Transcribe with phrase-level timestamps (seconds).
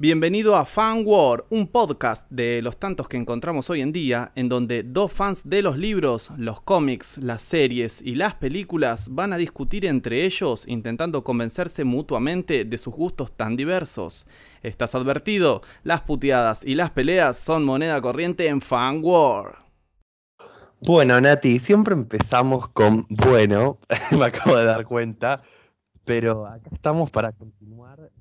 [0.00, 4.48] Bienvenido a Fan War, un podcast de los tantos que encontramos hoy en día, en
[4.48, 9.36] donde dos fans de los libros, los cómics, las series y las películas van a
[9.36, 14.28] discutir entre ellos intentando convencerse mutuamente de sus gustos tan diversos.
[14.62, 19.58] Estás advertido, las puteadas y las peleas son moneda corriente en Fan War.
[20.80, 23.80] Bueno, Nati, siempre empezamos con bueno,
[24.16, 25.42] me acabo de dar cuenta,
[26.04, 28.12] pero acá estamos para continuar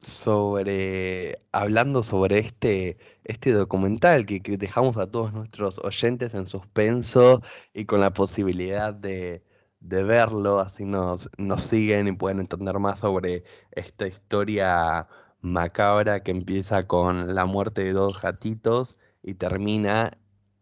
[0.00, 7.42] sobre hablando sobre este, este documental que, que dejamos a todos nuestros oyentes en suspenso
[7.74, 9.44] y con la posibilidad de,
[9.80, 15.08] de verlo, así nos, nos siguen y pueden entender más sobre esta historia
[15.42, 20.18] macabra que empieza con la muerte de dos gatitos y termina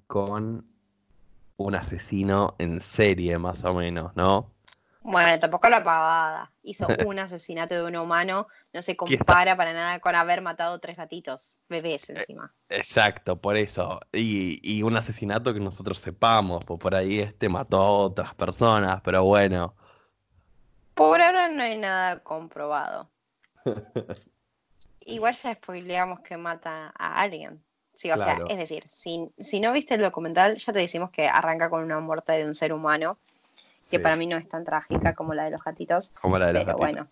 [0.07, 0.67] con
[1.57, 4.53] un asesino en serie, más o menos, ¿no?
[5.03, 6.53] Bueno, tampoco la pavada.
[6.63, 10.97] Hizo un asesinato de un humano, no se compara para nada con haber matado tres
[10.97, 12.55] gatitos, bebés Eh, encima.
[12.71, 14.01] Exacto, por eso.
[14.13, 19.01] Y, y un asesinato que nosotros sepamos, pues por ahí este mató a otras personas,
[19.03, 19.75] pero bueno.
[20.93, 23.11] Por ahora no hay nada comprobado.
[25.01, 27.65] Igual ya spoileamos que mata a alguien.
[27.95, 28.45] Sí, o Claro.
[28.45, 31.83] sea, es decir, si, si no viste el documental, ya te decimos que arranca con
[31.83, 33.19] una muerte de un ser humano,
[33.89, 36.53] que para mí no es tan trágica como la de los gatitos, como la de
[36.55, 36.79] los pero gatitos.
[36.79, 37.09] bueno.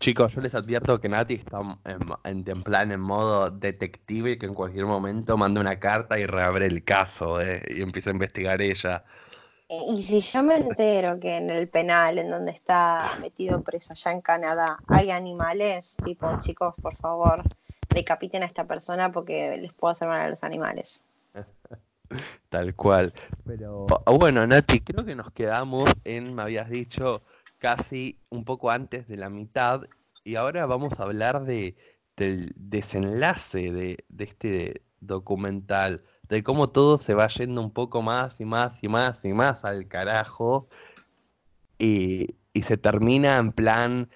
[0.00, 4.38] Chicos, yo les advierto que Nati está en, en, en plan en modo detective y
[4.38, 7.62] que en cualquier momento manda una carta y reabre el caso, ¿eh?
[7.68, 9.04] Y empieza a investigar ella.
[9.70, 14.12] Y si yo me entero que en el penal, en donde está metido preso allá
[14.12, 17.46] en Canadá, hay animales, tipo, chicos, por favor,
[17.90, 21.04] decapiten a esta persona porque les puedo hacer mal a los animales.
[22.48, 23.12] Tal cual.
[23.44, 23.86] Pero
[24.18, 27.22] bueno, Nati, creo que nos quedamos en, me habías dicho,
[27.58, 29.82] casi un poco antes de la mitad.
[30.24, 31.76] Y ahora vamos a hablar de,
[32.16, 38.40] del desenlace de, de este documental, de cómo todo se va yendo un poco más
[38.40, 40.68] y más y más y más al carajo.
[41.78, 44.10] Y, y se termina en plan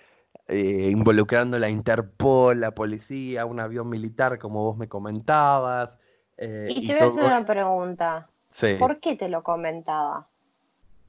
[0.48, 5.98] eh, involucrando la Interpol, la policía, un avión militar, como vos me comentabas.
[6.42, 8.28] Eh, Y te voy a hacer una pregunta.
[8.50, 10.28] Sí, ¿Por qué te lo comentaba?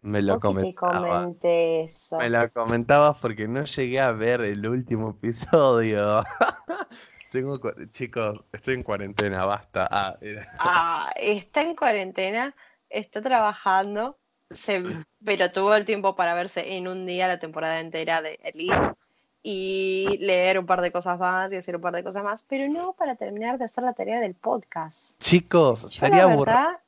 [0.02, 0.76] me lo ¿Por qué te comentaba.
[0.76, 2.18] comenté eso?
[2.20, 6.24] Me lo comentabas porque no llegué a ver el último episodio.
[7.32, 7.60] Tengo,
[7.92, 9.88] chicos, estoy en cuarentena, basta.
[9.92, 10.18] Ah,
[10.58, 12.56] Ah, está en cuarentena,
[12.90, 14.20] está trabajando,
[14.52, 14.84] se-
[15.26, 18.94] pero tuvo el tiempo para verse en un día la temporada entera de Elite
[19.44, 22.72] y leer un par de cosas más y hacer un par de cosas más, pero
[22.72, 25.20] no para terminar de hacer la tarea del podcast.
[25.20, 26.80] Chicos, Yo sería, verdad,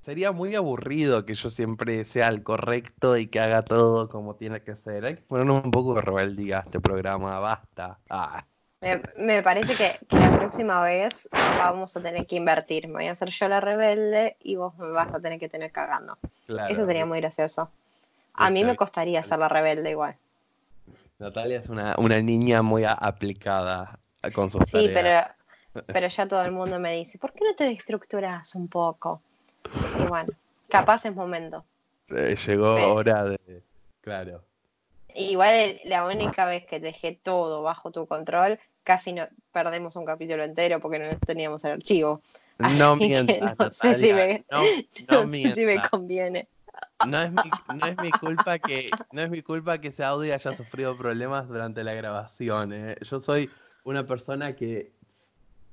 [0.00, 4.60] sería muy aburrido que yo siempre sea el correcto y que haga todo como tiene
[4.62, 5.04] que ser.
[5.04, 7.98] Hay que poner un poco de rebeldía a este programa, basta.
[8.10, 8.44] Ah,
[8.80, 12.88] me, me parece que, que la próxima vez vamos a tener que invertir.
[12.88, 15.70] Me voy a hacer yo la rebelde y vos me vas a tener que tener
[15.70, 16.18] cagando.
[16.46, 16.72] claro.
[16.72, 17.70] Eso sería muy gracioso.
[18.34, 20.16] A mí me costaría ser la rebelde igual.
[21.18, 23.98] Natalia es una, una niña muy aplicada
[24.34, 25.28] con sus Sí, tareas.
[25.74, 29.22] pero, pero ya todo el mundo me dice, ¿por qué no te estructuras un poco?
[29.98, 30.32] Y bueno,
[30.68, 31.64] capaz es momento.
[32.08, 33.62] Eh, llegó hora de...
[34.02, 34.44] Claro.
[35.14, 40.44] Igual la única vez que dejé todo bajo tu control, casi no perdemos un capítulo
[40.44, 42.20] entero porque no teníamos el archivo.
[42.58, 44.62] No Así mientas, no sé si Natalia, me- no,
[45.08, 46.48] No, no sé si me conviene.
[47.02, 47.42] No es mi,
[47.74, 51.48] no es mi culpa que no es mi culpa que ese audio haya sufrido problemas
[51.48, 52.72] durante la grabación.
[52.72, 52.96] ¿eh?
[53.02, 53.50] Yo soy
[53.84, 54.92] una persona que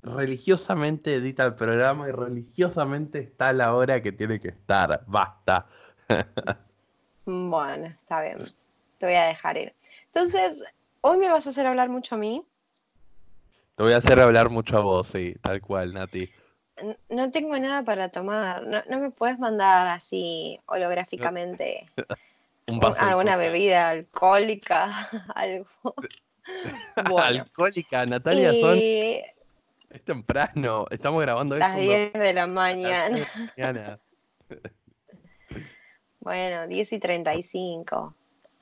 [0.04, 5.04] religiosamente edita el programa y religiosamente está a la hora que tiene que estar.
[5.08, 5.66] Basta.
[7.26, 8.40] Bueno, está bien.
[8.98, 9.74] Te voy a dejar ir.
[10.08, 10.62] Entonces,
[11.02, 12.46] hoy me vas a hacer hablar mucho a mí.
[13.76, 16.30] Te voy a hacer hablar mucho a vos, sí, tal cual, Nati.
[17.10, 18.64] No tengo nada para tomar.
[18.64, 21.90] No, no me puedes mandar así holográficamente
[22.68, 25.68] Un vaso alguna bebida alcohólica, algo.
[27.10, 29.22] Bueno, Alcohólica, Natalia, son y
[29.90, 30.86] es temprano.
[30.92, 33.16] Estamos grabando las esto 10 de la a las mañana.
[33.16, 34.00] 10 de la mañana.
[36.20, 38.16] Bueno, 10 y 35.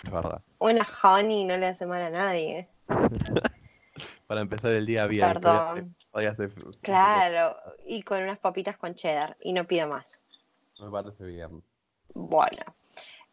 [0.03, 0.41] Es verdad.
[0.59, 2.67] Una honey no le hace mal a nadie.
[4.27, 5.27] Para empezar el día bien.
[5.27, 5.95] Perdón.
[6.11, 6.49] Hoy hace-
[6.81, 7.55] Claro,
[7.85, 9.35] y con unas papitas con cheddar.
[9.41, 10.21] Y no pido más.
[10.79, 11.61] Me parece bien.
[12.13, 12.63] Bueno,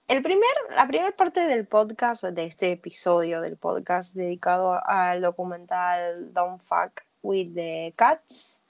[0.07, 6.33] el primer, la primera parte del podcast, de este episodio del podcast dedicado al documental
[6.33, 8.61] Don't Fuck with the Cats,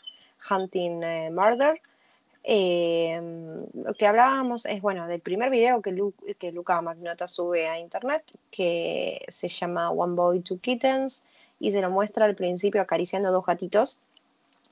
[0.51, 1.81] Hunting eh, Murder,
[2.45, 3.21] eh,
[3.75, 7.79] lo que hablábamos es, bueno, del primer video que, Lu- que Luca Magnota sube a
[7.79, 11.25] internet, que se llama One Boy, Two Kittens,
[11.61, 13.99] y se lo muestra al principio acariciando dos gatitos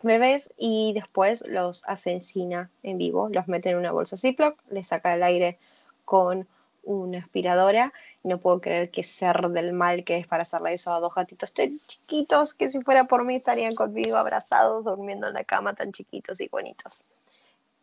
[0.03, 5.15] bebés y después los asesina en vivo, los mete en una bolsa Ziploc, les saca
[5.15, 5.59] el aire
[6.05, 6.47] con
[6.85, 7.93] una aspiradora
[8.27, 11.53] no puedo creer que ser del mal que es para hacerle eso a dos gatitos
[11.53, 15.93] tan chiquitos que si fuera por mí estarían conmigo abrazados durmiendo en la cama tan
[15.93, 17.05] chiquitos y bonitos.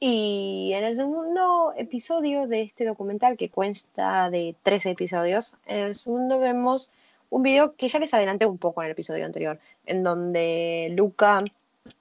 [0.01, 5.95] Y en el segundo episodio de este documental que cuenta de tres episodios, en el
[5.95, 6.91] segundo vemos
[7.33, 11.43] un video que ya les adelanté un poco en el episodio anterior, en donde Luca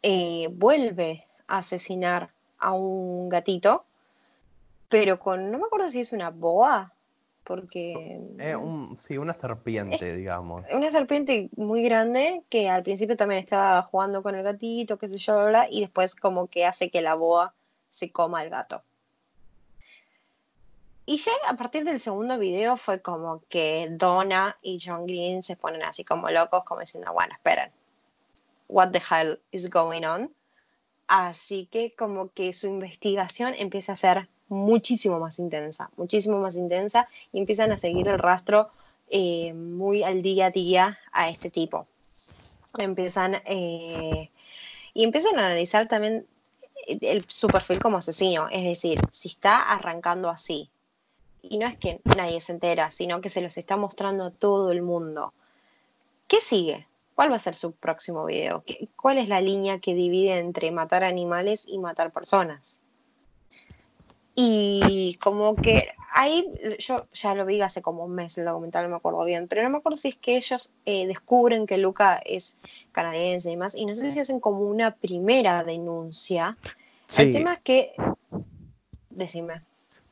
[0.02, 3.86] eh, vuelve a asesinar a un gatito,
[4.90, 6.92] pero con, no me acuerdo si es una boa,
[7.44, 8.20] porque...
[8.38, 8.54] Eh,
[8.98, 10.66] sí, una serpiente, digamos.
[10.70, 15.16] Una serpiente muy grande que al principio también estaba jugando con el gatito, qué sé
[15.16, 17.54] yo, y después como que hace que la boa
[17.88, 18.82] se coma al gato.
[21.12, 25.56] Y ya a partir del segundo video fue como que Donna y John Green se
[25.56, 27.70] ponen así como locos, como diciendo, bueno, esperen,
[28.66, 30.32] what the hell is going on.
[31.08, 37.06] Así que como que su investigación empieza a ser muchísimo más intensa, muchísimo más intensa
[37.30, 38.70] y empiezan a seguir el rastro
[39.10, 41.86] eh, muy al día a día a este tipo.
[42.78, 44.30] Empiezan eh,
[44.94, 46.26] y empiezan a analizar también
[46.86, 50.71] el, su perfil como asesino, es decir, si está arrancando así.
[51.42, 54.70] Y no es que nadie se entera, sino que se los está mostrando a todo
[54.72, 55.34] el mundo.
[56.28, 56.86] ¿Qué sigue?
[57.14, 58.64] ¿Cuál va a ser su próximo video?
[58.96, 62.80] ¿Cuál es la línea que divide entre matar animales y matar personas?
[64.34, 66.46] Y como que ahí,
[66.78, 69.62] yo ya lo vi hace como un mes el documental, no me acuerdo bien, pero
[69.62, 72.58] no me acuerdo si es que ellos eh, descubren que Luca es
[72.92, 76.56] canadiense y demás, y no sé si hacen como una primera denuncia.
[77.18, 77.92] El tema es que,
[79.10, 79.62] decime.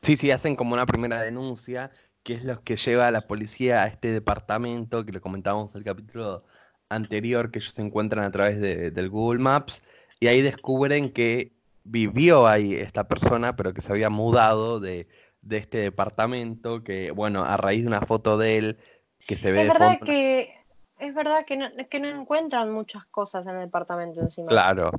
[0.03, 1.91] Sí, sí, hacen como una primera denuncia,
[2.23, 5.79] que es lo que lleva a la policía a este departamento, que lo comentábamos en
[5.79, 6.45] el capítulo
[6.91, 9.83] anterior que ellos se encuentran a través de, del Google Maps
[10.19, 11.53] y ahí descubren que
[11.85, 15.09] vivió ahí esta persona, pero que se había mudado de,
[15.49, 18.79] este departamento, que bueno, a raíz de una foto de él
[19.27, 19.63] que se ve...
[19.63, 20.60] Es verdad que...
[21.01, 24.49] Es verdad que no, que no encuentran muchas cosas en el departamento encima.
[24.49, 24.91] Claro.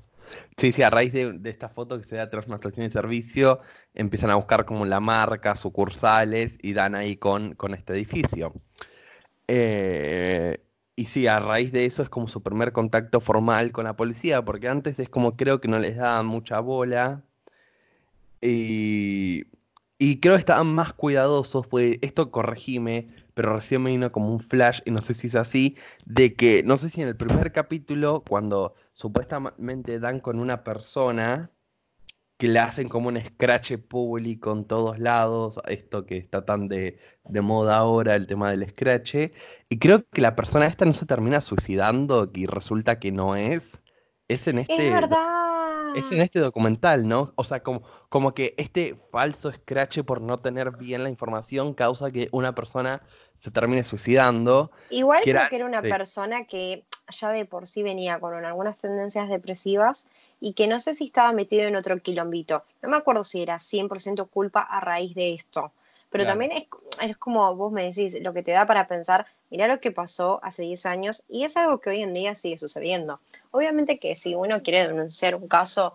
[0.57, 3.59] Sí, sí, a raíz de, esta foto que se da tras una estación de servicio,
[3.93, 8.53] empiezan a buscar como la marca, sucursales y dan ahí con, con este edificio.
[9.47, 10.63] Eh,
[10.95, 14.43] y sí, a raíz de eso es como su primer contacto formal con la policía,
[14.45, 17.23] porque antes es como creo que no les daban mucha bola.
[18.41, 19.45] Y,
[20.21, 24.81] creo que estaban más cuidadosos, pues esto corregime, pero recién me vino como un flash,
[24.85, 28.23] y no sé si es así, de que, no sé si en el primer capítulo,
[28.27, 31.51] cuando supuestamente dan con una persona,
[32.41, 36.97] que le hacen como un scratch público en todos lados, esto que está tan de,
[37.43, 39.13] moda ahora, el tema del scratch.
[39.69, 43.79] Y creo que la persona esta no se termina suicidando y resulta que no es.
[44.31, 44.87] Es en este.
[44.87, 45.95] Es verdad.
[45.95, 47.33] Es en este documental, ¿no?
[47.35, 52.11] O sea, como, como que este falso scratch por no tener bien la información causa
[52.11, 53.01] que una persona
[53.39, 54.71] se termine suicidando.
[54.89, 59.27] Igual creo que era una persona que ya de por sí venía con algunas tendencias
[59.27, 60.05] depresivas
[60.39, 62.63] y que no sé si estaba metido en otro quilombito.
[62.81, 65.73] No me acuerdo si era 100% culpa a raíz de esto.
[66.11, 66.65] Pero también es,
[67.01, 70.41] es, como vos me decís, lo que te da para pensar, mirá lo que pasó
[70.43, 73.21] hace 10 años y es algo que hoy en día sigue sucediendo.
[73.51, 75.93] Obviamente que si uno quiere denunciar un caso,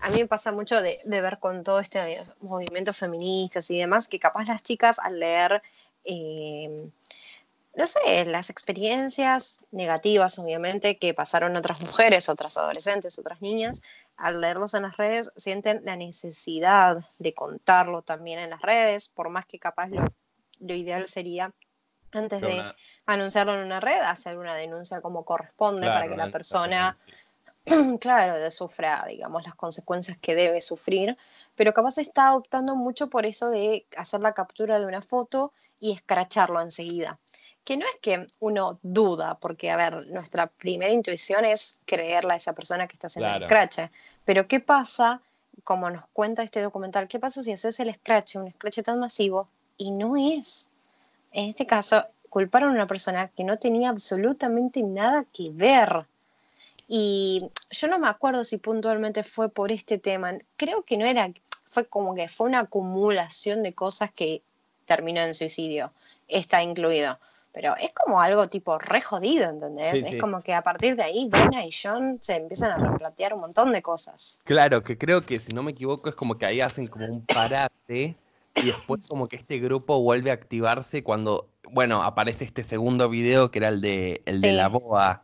[0.00, 4.08] a mí me pasa mucho de, de ver con todo este movimiento feministas y demás,
[4.08, 5.62] que capaz las chicas al leer
[6.04, 6.90] eh,
[7.76, 13.82] no sé, las experiencias negativas, obviamente, que pasaron otras mujeres, otras adolescentes, otras niñas,
[14.16, 19.28] al leerlos en las redes, sienten la necesidad de contarlo también en las redes, por
[19.28, 20.04] más que capaz lo,
[20.60, 21.52] ideal sería
[22.12, 22.62] antes de
[23.06, 26.96] anunciarlo en una red, hacer una denuncia como corresponde para que la persona,
[28.00, 31.16] claro, sufra, digamos, las consecuencias que debe sufrir,
[31.56, 35.92] pero capaz está optando mucho por eso de hacer la captura de una foto y
[35.92, 37.18] escracharlo enseguida.
[37.64, 42.36] Que no es que uno duda, porque, a ver, nuestra primera intuición es creerle a
[42.36, 43.78] esa persona que está haciendo el scratch.
[44.24, 45.22] Pero, ¿qué pasa,
[45.64, 49.48] como nos cuenta este documental, qué pasa si haces el scratch, un scratch tan masivo,
[49.78, 50.68] y no es?
[51.32, 56.06] En este caso, culparon a una persona que no tenía absolutamente nada que ver.
[56.86, 60.34] Y yo no me acuerdo si puntualmente fue por este tema.
[60.56, 61.30] Creo que no era,
[61.70, 64.42] fue como que fue una acumulación de cosas que
[64.84, 65.92] terminó en suicidio,
[66.28, 67.18] está incluido.
[67.54, 70.02] Pero es como algo tipo re jodido, ¿entendés?
[70.02, 73.42] es como que a partir de ahí, Dana y John se empiezan a replantear un
[73.42, 74.40] montón de cosas.
[74.42, 77.24] Claro, que creo que si no me equivoco es como que ahí hacen como un
[77.24, 78.16] parate
[78.56, 83.52] y después como que este grupo vuelve a activarse cuando, bueno, aparece este segundo video
[83.52, 85.22] que era el de, el de la boa.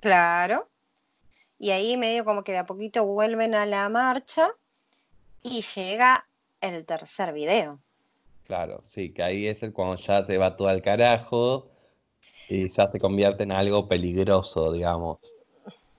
[0.00, 0.68] Claro.
[1.58, 4.50] Y ahí medio como que de a poquito vuelven a la marcha
[5.42, 6.26] y llega
[6.60, 7.80] el tercer video.
[8.44, 11.70] Claro, sí, que ahí es el cuando ya se va todo al carajo
[12.48, 15.18] y ya se convierte en algo peligroso, digamos.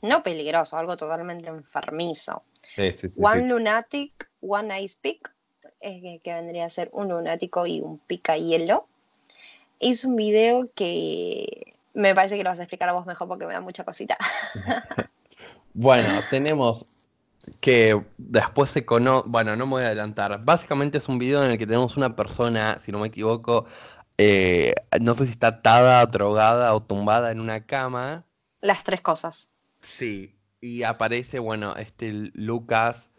[0.02, 2.44] No peligroso, algo totalmente enfermizo.
[2.76, 5.34] Sí, sí, sí, one lunatic, one ice pick,
[5.82, 8.88] eh, que, que vendría a ser un lunático y un pica hielo.
[9.80, 13.48] Es un video que me parece que lo vas a explicar a vos mejor porque
[13.48, 14.18] me da mucha cosita.
[15.78, 16.86] Bueno, tenemos
[17.60, 20.44] que después se conoce, bueno, no me voy a adelantar.
[20.44, 23.66] Básicamente es un video en el que tenemos una persona, si no me equivoco,
[24.18, 28.26] eh, no sé si está atada, drogada o tumbada en una cama.
[28.62, 29.52] Las tres cosas.
[29.82, 33.12] Sí, y aparece, bueno, este Lucas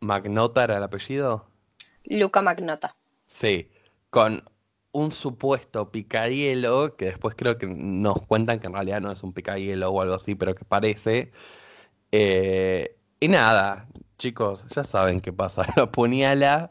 [0.00, 1.46] Magnota era el apellido.
[2.04, 2.96] Luca Magnota.
[3.26, 3.70] Sí,
[4.10, 4.42] con
[4.92, 9.32] un supuesto picadielo, que después creo que nos cuentan que en realidad no es un
[9.32, 11.32] picadielo o algo así, pero que parece.
[12.12, 15.64] Eh, y nada, chicos, ya saben qué pasa.
[15.76, 16.70] Lo apuñala,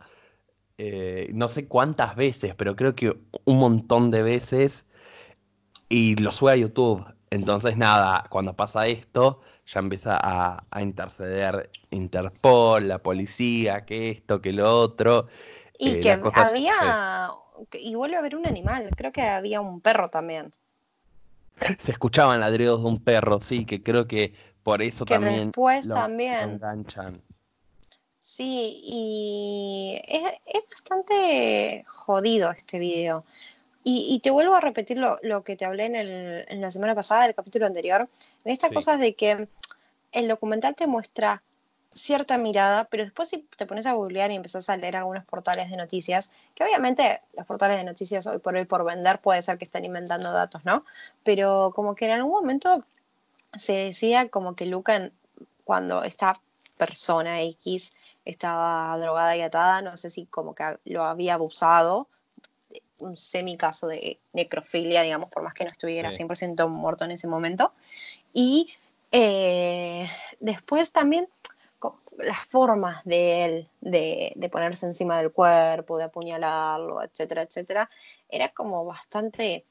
[0.78, 4.86] eh, no sé cuántas veces, pero creo que un montón de veces.
[5.90, 7.06] Y lo sube a YouTube.
[7.32, 14.42] Entonces, nada, cuando pasa esto, ya empieza a, a interceder Interpol, la policía, que esto,
[14.42, 15.28] que lo otro.
[15.78, 17.32] Y Eh, que había.
[17.74, 18.90] Y vuelve a haber un animal.
[18.96, 20.54] Creo que había un perro también.
[21.80, 24.34] Se escuchaban ladridos de un perro, sí, que creo que
[24.70, 26.50] por eso Que también después lo, lo también.
[26.52, 27.22] enganchan.
[28.20, 33.24] Sí, y es, es bastante jodido este video.
[33.84, 36.70] Y, y te vuelvo a repetir lo, lo que te hablé en, el- en la
[36.70, 38.10] semana pasada, del capítulo anterior,
[38.44, 38.76] en estas Sí.
[38.76, 39.48] cosas de que
[40.12, 41.42] el documental te muestra
[41.92, 45.72] cierta mirada, pero después si te pones a googlear y empezás a leer algunos portales
[45.72, 49.58] de noticias, que obviamente los portales de noticias hoy por hoy por vender puede ser
[49.58, 50.86] que estén inventando datos, ¿no?
[51.24, 52.84] Pero como que en algún momento
[53.58, 55.14] se decía como que Luca, en-
[55.64, 56.42] cuando esta
[56.78, 62.08] persona X estaba drogada y atada, no sé si como que lo había abusado,
[63.00, 66.18] un semicaso de necrofilia, digamos, por más que no estuviera Sí.
[66.18, 67.74] 100% muerto en ese momento.
[68.34, 68.74] Y
[69.12, 70.08] eh,
[70.40, 71.28] después también
[72.18, 77.90] las formas de él, de, de ponerse encima del cuerpo, de apuñalarlo, etcétera, etcétera,
[78.28, 79.66] era como bastante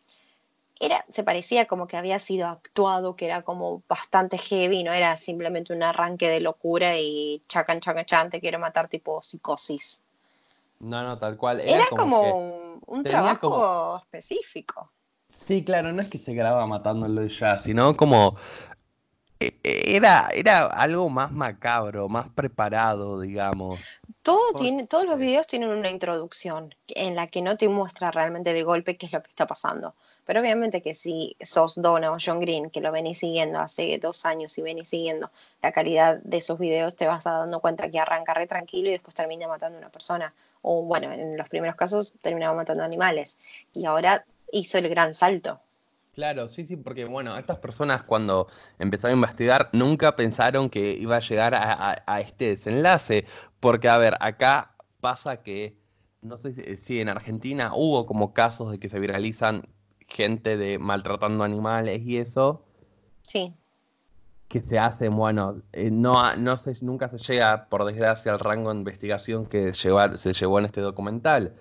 [0.80, 5.16] era, se parecía como que había sido actuado, que era como bastante heavy, no era
[5.16, 10.04] simplemente un arranque de locura y chacan, chacan, chan, te quiero matar tipo psicosis.
[10.80, 11.60] No, no, tal cual.
[11.60, 14.90] Era, como, que- un, trabajo como- específico.
[15.46, 18.36] Sí, claro, no es que se graba matándolo y ya, sino como
[19.40, 23.80] era, era algo más macabro, más preparado, digamos.
[24.22, 28.10] Todo Por- tiene, todos los videos tienen una introducción en la que no te muestra
[28.10, 29.94] realmente de golpe qué es lo que está pasando.
[30.26, 34.26] Pero obviamente que si sos Donna o John Green, que lo venís siguiendo hace dos
[34.26, 35.30] años y venís siguiendo
[35.62, 38.92] la calidad de sus videos, te vas a dando cuenta que arranca re tranquilo y
[38.92, 40.34] después termina matando a una persona.
[40.62, 43.38] O bueno, en los primeros casos terminaba matando animales.
[43.72, 45.60] Y ahora hizo el gran salto.
[46.18, 48.48] Claro, sí, sí, porque bueno, estas personas cuando
[48.80, 53.24] empezaron a investigar nunca pensaron que iba a llegar a, a- a este desenlace,
[53.60, 55.76] porque a ver, acá pasa que,
[56.20, 59.62] no sé si, si en Argentina hubo como casos de que se viralizan
[60.08, 62.64] gente de maltratando animales y eso,
[63.22, 63.54] Sí,
[64.48, 68.72] que se hacen, bueno, eh, no, no se, nunca se llega, por desgracia, al rango
[68.72, 71.54] de investigación que llevar- se llevó en este documental.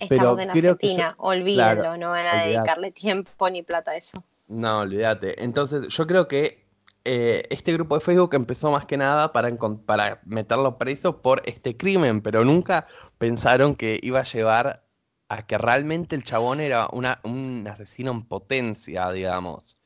[0.00, 2.48] Estamos Pero en Argentina, yo- olvídenlo, claro, no van a olvidate.
[2.50, 4.22] dedicarle tiempo ni plata a eso.
[4.48, 5.42] No, olvídate.
[5.42, 6.64] Entonces, yo creo que
[7.04, 9.50] eh, este grupo de Facebook empezó más que nada para,
[9.86, 12.86] para meterlo preso por este crimen, pero nunca
[13.18, 14.82] pensaron que iba a llevar
[15.28, 19.76] a que realmente el chabón era una, un asesino en potencia, digamos.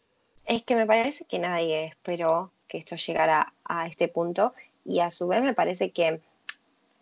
[0.45, 5.11] Es que me parece que nadie esperó que esto llegara a este punto y a
[5.11, 6.21] su vez me parece que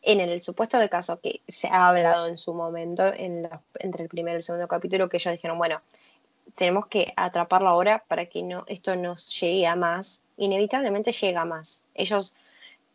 [0.04, 4.02] en el supuesto de caso que se ha hablado en su momento en los- entre
[4.04, 5.80] el primer y el segundo capítulo que ellos dijeron, bueno,
[6.54, 11.44] tenemos que atraparlo ahora para que no, esto nos llegue a más, inevitablemente llega a
[11.44, 11.84] más.
[11.94, 12.34] Ellos,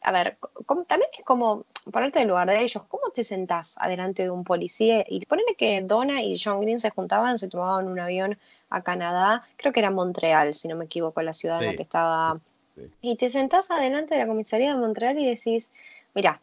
[0.02, 4.24] a ver, como- también es como ponerte en lugar de ellos, ¿cómo te sentás adelante
[4.24, 5.04] de un policía?
[5.08, 8.38] Y ponele que Donna y John Green se juntaban, se tomaban un avión
[8.70, 11.82] a Canadá, creo que era Montreal, si no me equivoco, la ciudad en la que
[11.82, 12.40] estaba
[12.76, 12.82] Sí.
[13.02, 15.72] y te sentás adelante de la comisaría de Montreal y decís,
[16.14, 16.40] mira,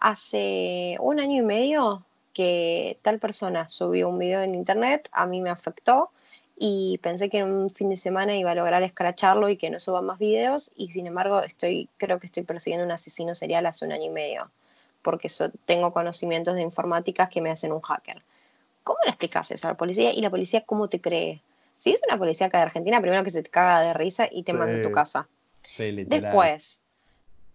[0.00, 5.40] hace un año y medio que tal persona subió un video en internet, a mí
[5.40, 6.10] me afectó
[6.56, 9.78] y pensé que en un fin de semana iba a lograr escracharlo y que no
[9.80, 13.84] suba más videos y sin embargo estoy, creo que estoy persiguiendo un asesino serial hace
[13.84, 14.50] un año y medio
[15.02, 18.22] porque so- tengo conocimientos de informática que me hacen un hacker.
[18.84, 21.42] ¿Cómo le explicas eso a la policía y la policía cómo te cree?
[21.78, 24.42] Si es una policía acá de Argentina, primero que se te caga de risa y
[24.42, 24.94] te manda a tu Sí.
[24.94, 25.28] casa.
[25.62, 26.04] Sí.
[26.06, 26.82] Después,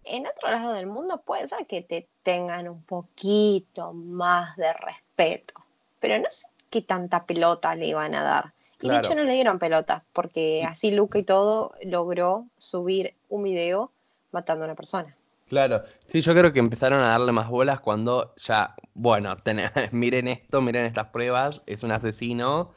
[0.06, 5.54] en otro lado del mundo puede ser que te tengan un poquito más de respeto,
[6.00, 8.52] pero no sé qué tanta pelota le iban a dar.
[8.80, 13.42] Y de hecho no le dieron pelota, porque así Luca y todo logró subir un
[13.44, 13.90] video
[14.32, 15.16] matando a una persona.
[15.48, 19.60] Claro, sí, yo creo que empezaron a darle más bolas cuando ya, bueno, ten-
[19.92, 22.72] miren esto, miren estas pruebas, es un asesino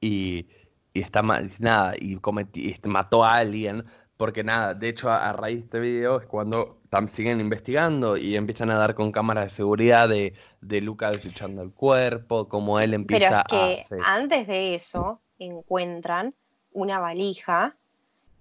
[0.00, 0.48] y,
[0.92, 2.18] y está mal, nada, y,
[2.54, 3.84] y mató a alguien,
[4.16, 8.16] porque nada, de hecho a, a raíz de este video es cuando tam- siguen investigando
[8.16, 12.80] y empiezan a dar con cámaras de seguridad de, de Luca desechando el cuerpo, como
[12.80, 13.82] él Pero empieza es que a...
[13.84, 16.34] sí, antes de eso encuentran
[16.72, 17.78] una valija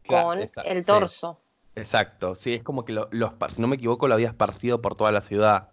[0.04, 1.44] claro, con el sí, torso.
[1.76, 4.96] exacto, sí, es como que lo, los, si no me equivoco, lo había esparcido por
[4.96, 5.71] toda la ciudad.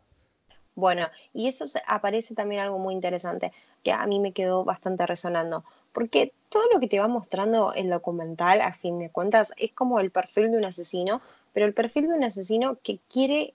[0.79, 3.51] Bueno, y eso aparece también algo muy interesante
[3.83, 7.91] que a mí me quedó bastante resonando, porque todo lo que te va mostrando el
[7.91, 11.21] documental, a fin de cuentas, es como el perfil de un asesino,
[11.53, 13.55] pero el perfil de un asesino que quiere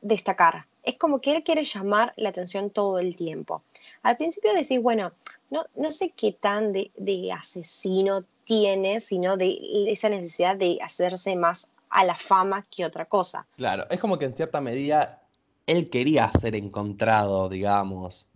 [0.00, 0.64] destacar.
[0.84, 3.62] Es como que él quiere llamar la atención todo el tiempo.
[4.02, 5.12] Al principio decís, bueno,
[5.50, 11.36] no, no sé qué tan de, de asesino tiene, sino de esa necesidad de hacerse
[11.36, 13.46] más a la fama que otra cosa.
[13.58, 15.23] Claro, es como que en cierta medida
[15.66, 18.26] él quería ser encontrado, digamos.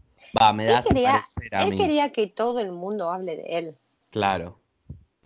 [0.41, 1.79] Va, me da quería, a él mí.
[1.79, 3.77] quería que todo el mundo hable de él.
[4.11, 4.59] Claro,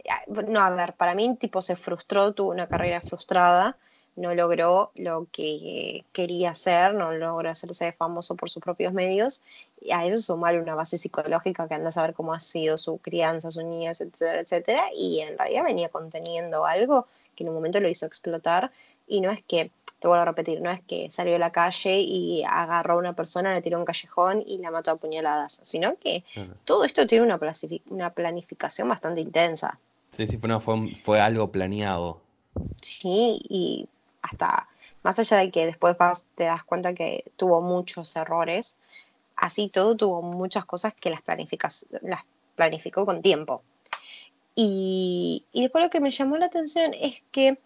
[0.09, 3.77] Ah, No, a ver, para mí tipo se frustró, tuvo una carrera frustrada,
[4.17, 9.43] no logró lo que quería hacer, no logró hacerse famoso por sus propios medios,
[9.81, 12.99] y a eso sumarle una base psicológica que anda a saber cómo ha sido su
[12.99, 17.07] crianza, su niñez, etcétera, etcétera, y en realidad venía conteniendo algo
[17.37, 18.71] que en un momento lo hizo explotar,
[19.07, 19.71] y no es que,
[20.03, 23.13] te vuelvo a repetir, no es que salió a la calle y agarró a una
[23.15, 26.55] persona, le tiró un callejón y la mató a puñaladas, sino que claro.
[26.65, 29.79] todo esto tiene una, planifi- una planificación bastante intensa.
[30.11, 32.21] Sí, sí, fue, no, fue, fue algo planeado.
[32.83, 33.89] Sí, y
[34.23, 34.69] hasta
[35.05, 38.79] más allá de que después vas, te das cuenta que tuvo muchos errores,
[39.37, 41.23] así todo tuvo muchas cosas que las
[42.57, 43.63] planificó con tiempo.
[44.55, 47.59] Y, y después lo que me llamó la atención es que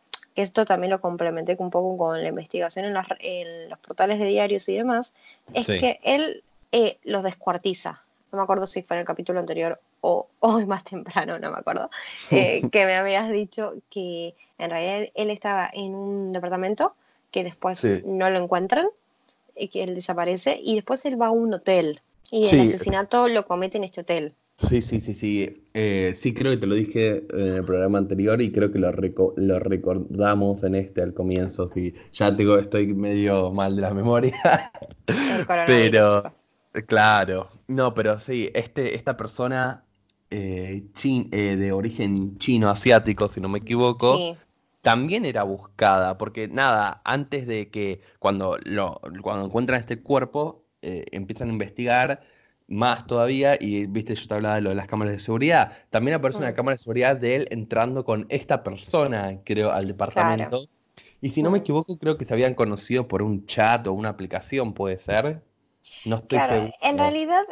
[0.42, 4.27] esto también lo complementé un poco con la investigación en, las- en los portales de
[4.27, 5.14] diarios y demás,
[5.55, 5.79] es Sí.
[5.79, 8.03] que él eh, los descuartiza.
[8.33, 11.59] No me acuerdo si fue en el capítulo anterior o hoy más temprano, no me
[11.59, 11.90] acuerdo,
[12.31, 16.94] eh, que me habías dicho que en realidad él estaba en un departamento
[17.31, 18.03] que después Sí.
[18.05, 18.88] no lo encuentran,
[19.59, 22.01] y que él desaparece, y después él va a un hotel.
[22.31, 22.57] Y Sí.
[22.61, 24.35] el asesinato lo comete en este hotel.
[24.59, 25.69] Sí, sí, sí, sí.
[25.75, 28.90] Eh, sí, creo que te lo dije en el programa anterior y creo que lo,
[28.90, 31.69] reco- lo recordamos en este al comienzo.
[31.69, 34.35] Sí, ya tengo, estoy medio mal de la memoria.
[35.64, 36.23] Pero,
[36.87, 39.85] claro, no, pero sí, este, esta persona
[40.31, 44.38] eh, chin- eh, de origen chino-asiático, si no me equivoco, Sí,
[44.83, 51.05] también era buscada, porque nada, antes de que cuando, lo, cuando encuentran este cuerpo, eh,
[51.12, 52.23] empiezan a investigar
[52.68, 56.16] más todavía, y viste, yo te hablaba de lo de las cámaras de seguridad, también
[56.16, 56.55] aparece una Mm.
[56.55, 60.68] cámara de seguridad de él entrando con esta persona, creo, al departamento.
[61.20, 61.61] Y si no me Mm.
[61.62, 65.42] equivoco, creo que se habían conocido por un chat o una aplicación, puede ser.
[66.05, 66.72] No estoy Claro, seguro.
[66.83, 67.44] en realidad,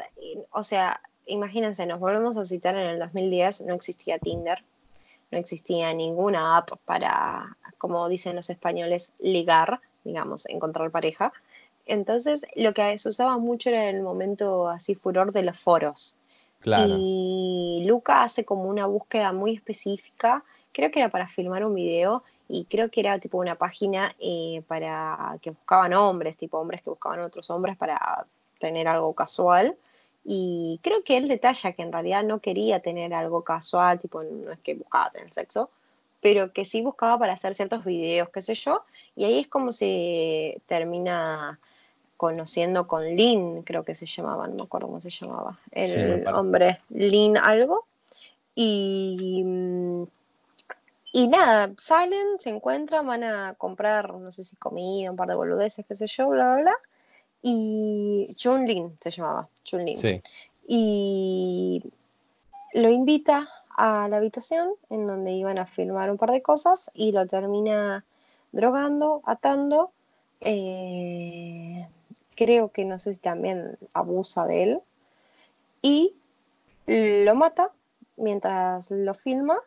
[0.50, 4.64] o sea, imagínense, nos volvemos a citar en el 2010, no existía Tinder,
[5.30, 11.32] no existía ninguna app para, como dicen los españoles, ligar, digamos, encontrar pareja.
[11.86, 16.16] Entonces, lo que se usaba mucho era el momento así furor de los foros.
[16.60, 16.96] Claro.
[16.98, 20.42] Y Luca hace como una búsqueda muy específica,
[20.72, 24.62] creo que era para filmar un video y creo que era tipo una página eh,
[24.66, 28.26] para que buscaban hombres, tipo hombres que buscaban otros hombres para
[28.58, 29.76] tener algo casual.
[30.24, 34.52] Y creo que él detalla que en realidad no quería tener algo casual, tipo no
[34.52, 35.70] es que buscaba tener sexo,
[36.22, 38.84] pero que sí buscaba para hacer ciertos videos, qué sé yo.
[39.16, 41.60] Y ahí es como se termina
[42.24, 46.24] conociendo con Lin, creo que se llamaba, no me acuerdo cómo se llamaba, el Sí,
[46.32, 47.84] hombre Lin algo.
[48.54, 49.44] Y,
[51.12, 55.34] y nada, salen, se encuentran, van a comprar, no sé si comida, un par de
[55.34, 56.76] boludeces, qué sé yo, bla, bla, bla.
[57.42, 59.96] Y Jun Lin se llamaba, Jun Lin.
[59.98, 60.22] Sí.
[60.66, 61.82] Y
[62.72, 67.12] lo invita a la habitación en donde iban a filmar un par de cosas y
[67.12, 68.02] lo termina
[68.52, 69.90] drogando, atando.
[70.40, 71.86] eh,
[72.34, 74.80] creo que no sé si también abusa de él.
[75.82, 76.14] Y
[76.86, 77.72] lo mata
[78.16, 79.58] mientras lo filma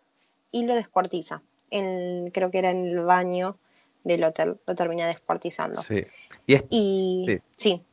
[0.52, 1.42] y lo descuartiza.
[1.70, 3.58] En- creo que era en el baño
[4.04, 5.82] del hotel, lo termina descuartizando.
[5.82, 6.02] Sí.
[6.46, 7.42] Y es- Y Sí.
[7.58, 7.84] sí,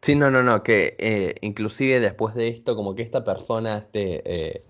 [0.00, 4.22] Sí, no, no, no, que eh, inclusive después de esto, como que esta persona, este,
[4.24, 4.62] eh,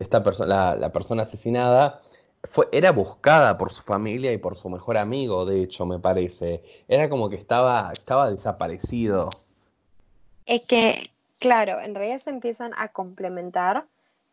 [0.00, 2.00] esta persona, la, persona asesinada,
[2.50, 6.62] fue, era buscada por su familia y por su mejor amigo, de hecho, me parece.
[6.88, 9.30] Era como que estaba, estaba desaparecido.
[10.46, 13.86] Es que, claro, en realidad se empiezan a complementar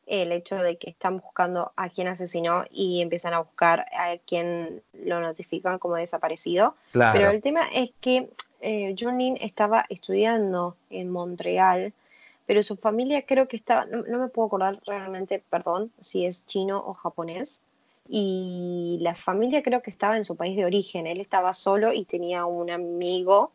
[0.09, 4.81] el hecho de que están buscando a quien asesinó y empiezan a buscar a quien
[4.93, 6.75] lo notifican como desaparecido.
[6.91, 8.95] Pero el tema es que eh,
[9.39, 11.93] estaba estudiando en Montreal,
[12.47, 16.83] pero su familia creo que estaba, no, me puedo acordar realmente, perdón, si es chino
[16.83, 17.61] o japonés.
[18.09, 21.05] Y la familia creo que estaba en su país de origen.
[21.05, 23.51] Él estaba solo y tenía un amigo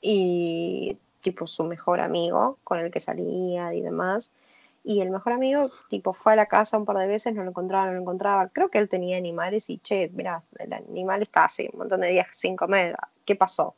[0.00, 4.32] y tipo su mejor amigo con el que salía y demás
[4.88, 7.50] y el mejor amigo, tipo, fue a la casa un par de veces, no lo
[7.50, 8.48] encontraba, no lo encontraba.
[8.48, 12.08] Creo que él tenía animales y, che, mira, el animal está hace un montón de
[12.08, 13.74] días sin comer, ¿qué pasó?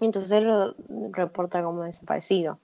[0.00, 0.74] Y entonces él lo
[1.12, 2.58] reporta como desaparecido.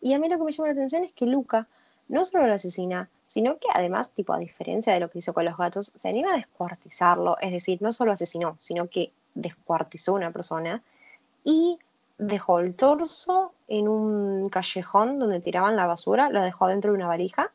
[0.00, 1.68] Y a mí lo que me llama la atención es que Luca
[2.08, 5.44] no solo lo asesina, sino que además, tipo, a diferencia de lo que hizo con
[5.44, 10.16] los gatos, se anima a descuartizarlo, es decir, no solo asesinó, sino que descuartizó a
[10.16, 10.82] una persona
[11.44, 11.78] y
[12.18, 17.06] dejó el torso en un callejón donde tiraban la basura, lo dejó dentro de una
[17.06, 17.52] varija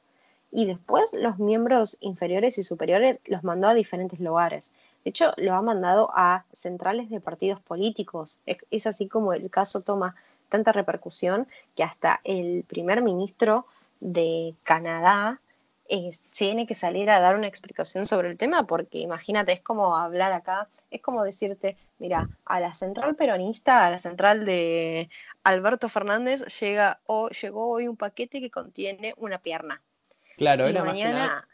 [0.52, 4.72] y después los miembros inferiores y superiores los mandó a diferentes lugares.
[5.04, 8.40] De hecho, lo ha mandado a centrales de partidos políticos.
[8.46, 10.16] Es, así como el caso toma
[10.50, 13.66] tanta repercusión que hasta el primer ministro
[14.00, 15.42] de Canadá
[16.32, 20.32] tiene que salir a dar una explicación sobre el tema, porque imagínate, es como hablar
[20.32, 25.10] acá, es como decirte, mira, a la central peronista, a la central de
[25.44, 29.82] Alberto Fernández, llega o llegó hoy un paquete que contiene una pierna.
[30.38, 31.48] Claro, y mañana,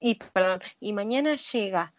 [0.00, 1.92] y perdón, y mañana llega,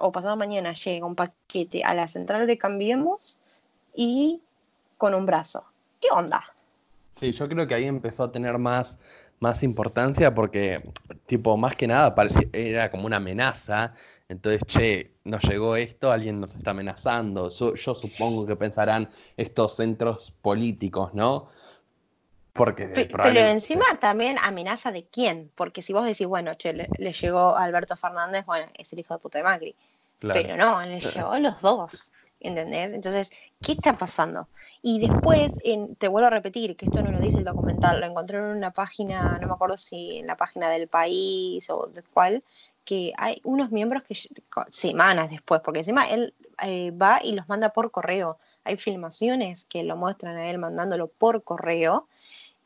[0.00, 3.38] o pasado mañana llega un paquete a la central de Cambiemos
[3.94, 4.42] y
[4.96, 5.64] con un brazo.
[6.00, 6.44] ¿Qué onda?
[7.12, 8.98] Sí, yo creo que ahí empezó a tener más
[9.40, 10.82] más importancia porque,
[11.26, 13.94] tipo, más que nada parecía, era como una amenaza.
[14.28, 17.50] Entonces, che, nos llegó esto, alguien nos está amenazando.
[17.50, 21.48] Yo, supongo que pensarán estos centros políticos, ¿no?
[22.52, 27.56] Porque pero, encima también amenaza de quién, porque si vos decís, bueno, che, le, llegó
[27.56, 29.76] Alberto Fernández, bueno, es el hijo de puta de Macri.
[30.18, 32.12] Pero no, le llegó a los dos.
[32.40, 32.92] ¿Entendés?
[32.92, 34.48] Entonces, ¿qué está pasando?
[34.82, 35.58] Y después,
[35.98, 38.70] te vuelvo a repetir, que esto no lo dice el documental, lo encontré en una
[38.70, 42.42] página, no me acuerdo si en la página del país o de cuál,
[42.84, 44.16] que hay unos miembros que
[44.70, 48.38] semanas después, porque encima él eh, va y los manda por correo.
[48.64, 52.08] Hay filmaciones que lo muestran a él mandándolo por correo.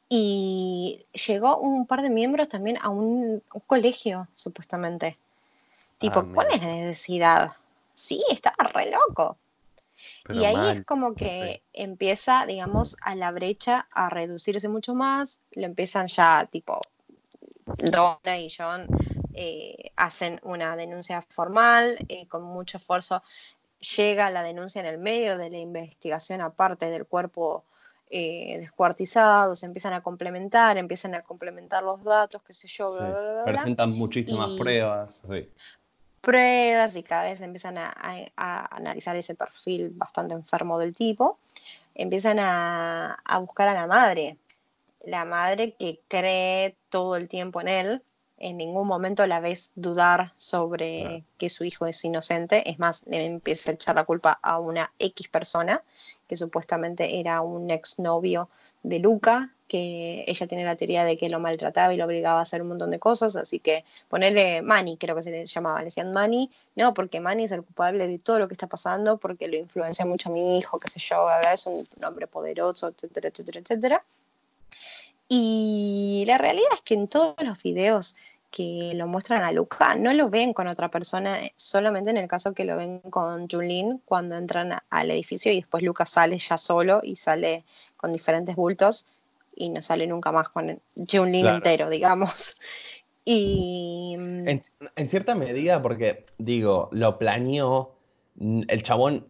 [0.09, 5.17] Y llegó un par de miembros también a un, colegio, supuestamente.
[5.97, 7.53] Tipo, ah, ¿cuál es la necesidad?
[7.95, 9.39] Sí, estaba re loco
[10.29, 15.67] y ahí es como que empieza, digamos, a la brecha a reducirse mucho más, lo
[15.67, 16.81] empiezan ya tipo,
[17.79, 18.87] Donna y John
[19.35, 23.23] eh, hacen una denuncia formal, eh, con mucho esfuerzo
[23.97, 27.65] llega la denuncia en el medio de la investigación aparte del cuerpo
[28.11, 33.09] eh, descuartizado, se empiezan a complementar, empiezan a complementar los datos, qué sé yo, bla,
[33.09, 35.23] bla, bla, Presentan muchísimas pruebas.
[35.27, 35.49] Sí
[36.23, 37.93] pruebas y cada vez empiezan a,
[38.37, 41.39] analizar ese perfil bastante enfermo del tipo,
[41.95, 44.39] empiezan a, buscar a la madre,
[45.05, 48.03] la madre que cree todo el tiempo en él,
[48.39, 53.25] en ningún momento la ves dudar sobre que su hijo es inocente, es más, le
[53.27, 55.83] empieza a echar la culpa a una X persona,
[56.29, 58.49] que supuestamente era un exnovio
[58.83, 62.43] de Luca, que ella tiene la teoría de que lo maltrataba y lo obligaba a
[62.43, 65.87] hacer un montón de cosas, así que ponerle Manny, creo que se le llamaba, le
[65.87, 69.49] decían Manny, no, porque Manny es el culpable de todo lo que está pasando, porque
[69.49, 72.89] lo influencia mucho a mi hijo, qué sé yo, la verdad es un hombre poderoso,
[72.89, 74.05] etcétera, etcétera, etcétera.
[75.27, 78.17] Y la realidad es que en todos los videos
[78.51, 82.53] que lo muestran a Luca no lo ven con otra persona, solamente en el caso
[82.53, 87.01] que lo ven con Julín cuando entran al edificio y después Luca sale ya solo
[87.03, 87.65] y sale
[87.97, 89.09] con diferentes bultos
[89.55, 92.57] y no sale nunca más con Junlin entero, digamos.
[93.25, 94.17] Y...
[94.19, 94.49] Mm,
[94.97, 97.95] en, cierta medida, porque digo, lo planeó,
[98.37, 99.29] el chabón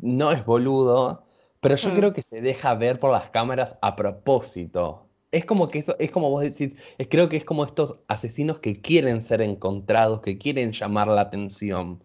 [0.00, 1.24] no es boludo,
[1.60, 1.96] pero yo mm.
[1.96, 5.08] creo que se deja ver por las cámaras a propósito.
[5.32, 8.60] Es como que eso, es como vos decís, es, creo que es como estos asesinos
[8.60, 12.04] que quieren ser encontrados, que quieren llamar la atención.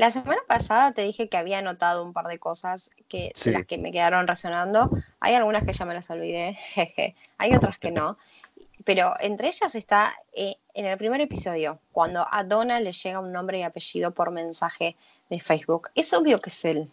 [0.00, 3.76] La semana pasada te dije que había notado un par de cosas que las que
[3.76, 4.90] me quedaron resonando.
[5.20, 6.56] Hay algunas que ya me las olvidé,
[7.36, 8.16] Hay otras que no.
[8.86, 13.30] Pero entre ellas está eh, en el primer episodio, cuando a Donna le llega un
[13.30, 14.96] nombre y apellido por mensaje
[15.28, 15.90] de Facebook.
[15.94, 16.90] Es obvio que es él.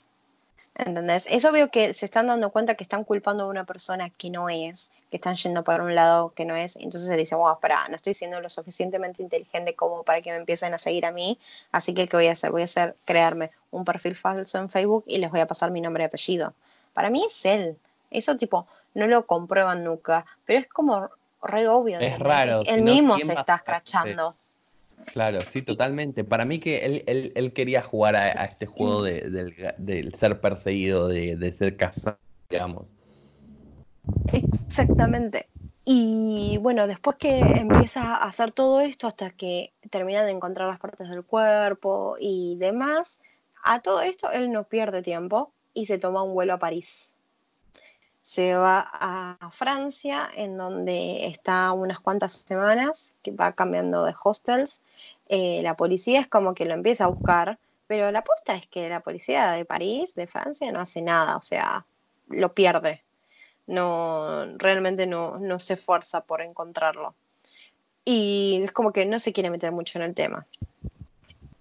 [0.77, 1.25] ¿Entendés?
[1.27, 4.47] Es obvio que se están dando cuenta que están culpando a una persona que no
[4.47, 6.75] es, que están yendo para un lado que no es.
[6.75, 10.37] Entonces se dice, bueno, espera, no estoy siendo lo suficientemente inteligente como para que me
[10.37, 11.39] empiecen a seguir a mí.
[11.71, 12.51] Así que, ¿qué voy a hacer?
[12.51, 15.81] Voy a hacer, crearme un perfil falso en Facebook y les voy a pasar mi
[15.81, 16.53] nombre y apellido.
[16.93, 17.75] Para mí es él.
[18.11, 20.27] Eso, tipo, no lo comprueban nunca.
[20.45, 21.09] Pero es como
[21.41, 21.99] re obvio.
[21.99, 22.61] Es raro.
[22.67, 24.35] Él mismo se está escrachando.
[25.07, 26.23] Claro, sí, totalmente.
[26.23, 29.21] Para mí que él, él, quería jugar a, este juego de,
[29.77, 32.93] del, ser perseguido, de, ser cazado, digamos.
[34.33, 35.47] Exactamente.
[35.85, 40.79] Y bueno, después que empieza a hacer todo esto hasta que termina de encontrar las
[40.79, 43.21] partes del cuerpo y demás,
[43.63, 47.15] a todo esto él no pierde tiempo y se toma un vuelo a París.
[48.27, 54.81] Se va a Francia, en donde está unas cuantas semanas, que va cambiando de hostels
[55.29, 58.89] eh, la policía es como que lo empieza a buscar, pero la apuesta es que
[58.89, 61.85] la policía de París, de Francia, no hace nada, o sea,
[62.27, 63.01] lo pierde.
[63.65, 67.15] No, realmente no, no se esfuerza por encontrarlo.
[68.03, 70.45] Y es como que no se quiere meter mucho en el tema.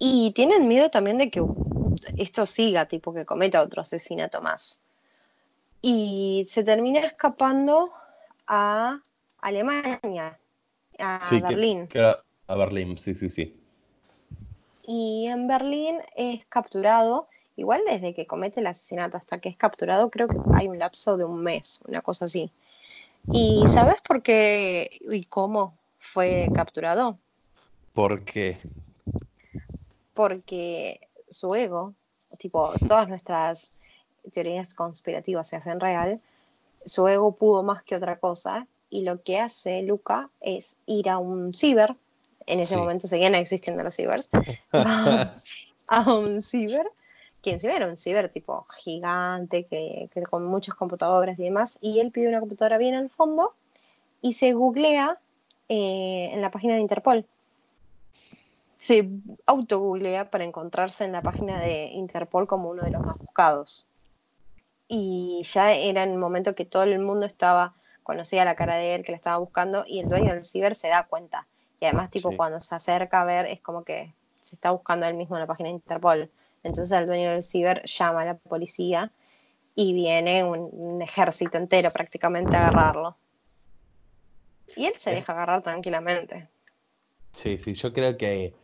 [0.00, 1.44] Y tienen miedo también de que
[2.16, 4.80] esto siga, tipo que cometa otro asesinato más.
[5.88, 7.92] Y se termina escapando
[8.48, 9.00] a
[9.40, 10.36] Alemania,
[10.98, 11.88] a Berlín.
[12.48, 13.56] A Berlín, sí, sí, sí.
[14.82, 20.10] Y en Berlín es capturado, igual desde que comete el asesinato hasta que es capturado,
[20.10, 22.50] creo que hay un lapso de un mes, una cosa así.
[23.30, 27.16] ¿Y sabes por qué y cómo fue capturado?
[27.94, 28.58] ¿Por qué?
[30.14, 30.98] Porque
[31.30, 31.94] su ego,
[32.38, 33.72] tipo, todas nuestras
[34.32, 36.20] teorías conspirativas se hacen real,
[36.84, 41.18] su ego pudo más que otra cosa y lo que hace Luca es ir a
[41.18, 41.96] un ciber
[42.46, 44.28] en ese momento seguían existiendo los cibers,
[44.72, 46.86] a, un ciber,
[47.42, 52.10] que encima era un ciber tipo gigante, que, con muchas computadoras y demás, y él
[52.12, 53.52] pide una computadora bien al fondo
[54.22, 55.18] y se googlea
[55.68, 57.26] eh, en la página de Interpol.
[58.78, 59.08] Se
[59.46, 63.88] auto-googlea para encontrarse en la página de Interpol como uno de los más buscados.
[64.88, 68.94] Y ya era en el momento que todo el mundo estaba, conocía la cara de
[68.94, 71.46] él, que le estaba buscando, y el dueño del ciber se da cuenta
[71.80, 75.14] y además, tipo, cuando se acerca a ver, es como que se está buscando él
[75.14, 76.30] mismo en la página de Interpol.
[76.62, 79.12] Entonces el dueño del ciber llama a la policía
[79.74, 83.16] y viene un, ejército entero prácticamente a agarrarlo.
[84.74, 86.48] Y él se deja agarrar tranquilamente.
[87.34, 88.54] Sí, sí, yo creo que.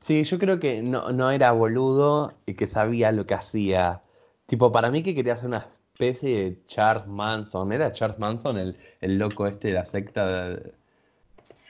[0.00, 4.02] Sí, yo creo que no, no era boludo y que sabía lo que hacía.
[4.48, 7.70] Tipo, para mí que quería hacer una especie de Charles Manson.
[7.70, 10.72] ¿Era Charles Manson el, el loco este de la secta de,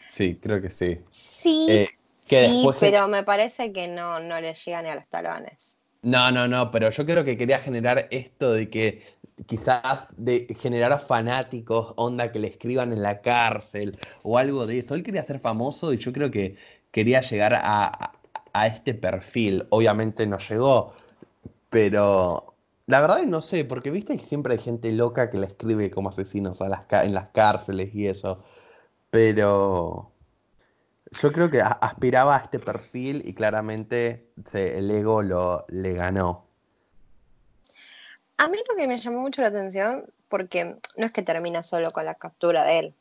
[0.06, 1.00] Sí, creo que sí.
[1.10, 1.88] Sí, eh,
[2.24, 5.76] sí pero me parece que no, no le llega ni a los talones.
[6.02, 9.02] No, no, no, pero yo creo que quería generar esto de que
[9.46, 14.94] quizás de generar fanáticos, onda que le escriban en la cárcel o algo de eso.
[14.94, 16.56] Él quería ser famoso y yo creo que
[16.92, 18.12] quería llegar a,
[18.64, 19.66] este perfil.
[19.70, 20.92] Obviamente no llegó,
[21.70, 22.54] pero
[22.88, 26.08] la verdad no sé, porque viste que siempre hay gente loca que le escribe como
[26.08, 26.70] asesinos en
[27.14, 28.42] las cárceles y eso.
[29.10, 30.10] Pero
[31.10, 36.46] yo creo que aspiraba a este perfil y claramente el ego lo, le ganó.
[38.38, 41.90] A mí lo que me llamó mucho la atención, porque no es que termina solo
[41.90, 42.94] con la captura de él.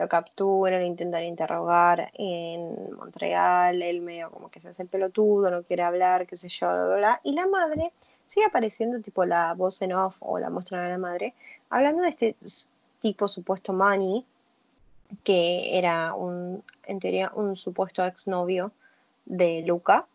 [0.00, 5.62] Lo capturan, intentan interrogar en Montreal, él medio como que se hace el pelotudo, no
[5.62, 7.20] quiere hablar, qué sé yo, bla, bla, bla.
[7.22, 7.92] Y la madre
[8.26, 11.34] sigue apareciendo tipo la voz en off o la muestra de la madre,
[11.68, 12.34] hablando de este
[13.00, 14.24] tipo supuesto Manny,
[15.22, 18.72] que era un, en teoría un supuesto exnovio
[19.26, 20.06] de Luca.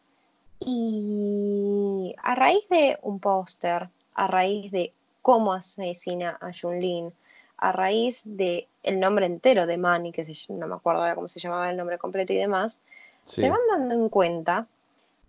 [0.59, 7.13] Y a raíz de un póster, a raíz de cómo asesina a Junlin,
[7.57, 11.69] a raíz de el nombre entero de Manny, que no me acuerdo cómo se llamaba
[11.69, 12.79] el nombre completo y demás,
[13.23, 14.67] se van dando en cuenta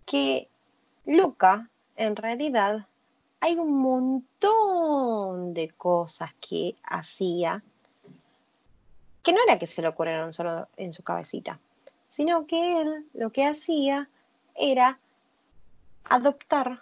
[0.05, 0.47] que
[1.05, 2.85] Luca, en realidad,
[3.39, 7.63] hay un montón de cosas que hacía
[9.27, 11.59] que no era que se le ocurrieron solo en su cabecita,
[12.09, 14.07] sino que él lo que hacía
[14.55, 14.99] era
[16.05, 16.81] adoptar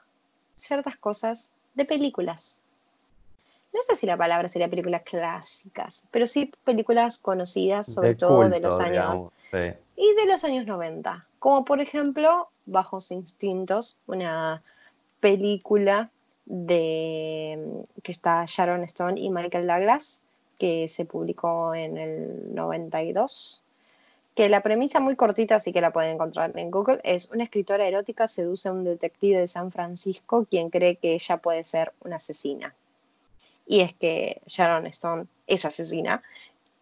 [0.56, 2.62] ciertas cosas de películas.
[3.76, 8.62] No sé si la palabra sería películas clásicas, pero sí películas conocidas, sobre todo de
[8.62, 9.34] los años
[9.98, 14.64] y de los años 90, como por ejemplo Bajos Instintos, una
[15.20, 16.10] película
[16.46, 17.60] de
[18.02, 20.22] que está Sharon Stone y Michael Douglas,
[20.58, 23.62] que se publicó en el 92,
[24.36, 27.86] que la premisa muy cortita, así que la pueden encontrar en Google, es una escritora
[27.86, 32.16] erótica seduce a un detective de San Francisco quien cree que ella puede ser una
[32.16, 32.74] asesina.
[33.66, 36.22] Y es que Sharon Stone es asesina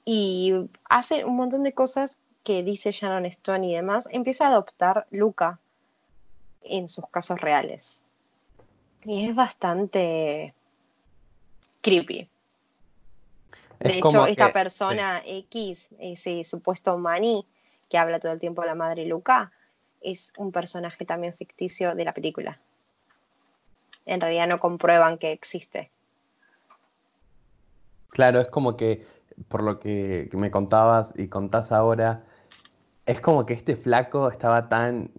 [0.06, 0.54] y
[0.90, 5.60] hace un montón de cosas que dice Sharon Stone y demás, empieza a adoptar Luca
[6.62, 8.04] en sus casos reales.
[9.06, 10.54] Y es bastante
[11.82, 12.30] creepy.
[13.80, 17.46] De hecho, esta persona X, ese supuesto Manny,
[17.90, 19.52] que habla todo el tiempo de la madre Luca,
[20.02, 22.60] es un personaje también ficticio de la película.
[24.06, 25.90] En realidad no comprueban que existe.
[28.14, 29.06] Claro, es como que,
[29.50, 32.24] por lo que me contabas y contás ahora,
[33.06, 35.12] es como que este flaco estaba tan,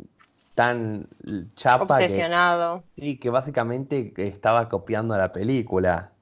[0.55, 1.09] tan
[1.55, 1.85] chapa.
[1.85, 2.83] Obsesionado.
[2.97, 6.13] Que, sí, que básicamente estaba copiando la película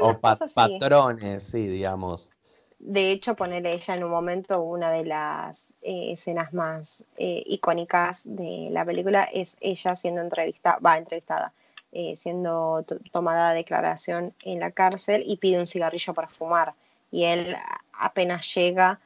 [0.00, 2.30] o patrones, sí, digamos.
[2.78, 8.22] De hecho, ponerle ella en un momento, una de las eh, escenas más eh, icónicas
[8.24, 11.52] de la película es ella siendo entrevistada, va, entrevistada,
[11.92, 16.74] eh, siendo tomada declaración en la cárcel y pide un cigarrillo para fumar.
[17.10, 17.56] Y él
[17.92, 19.00] apenas llega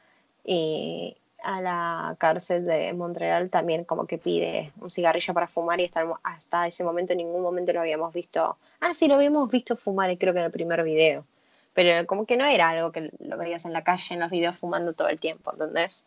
[1.43, 6.05] a la cárcel de Montreal también como que pide un cigarrillo para fumar y hasta,
[6.23, 8.57] hasta ese momento en ningún momento lo habíamos visto.
[8.79, 11.25] Ah, sí, lo habíamos visto fumar creo que en el primer video.
[11.73, 14.55] Pero como que no era algo que lo veías en la calle, en los videos
[14.55, 16.05] fumando todo el tiempo, ¿entendés?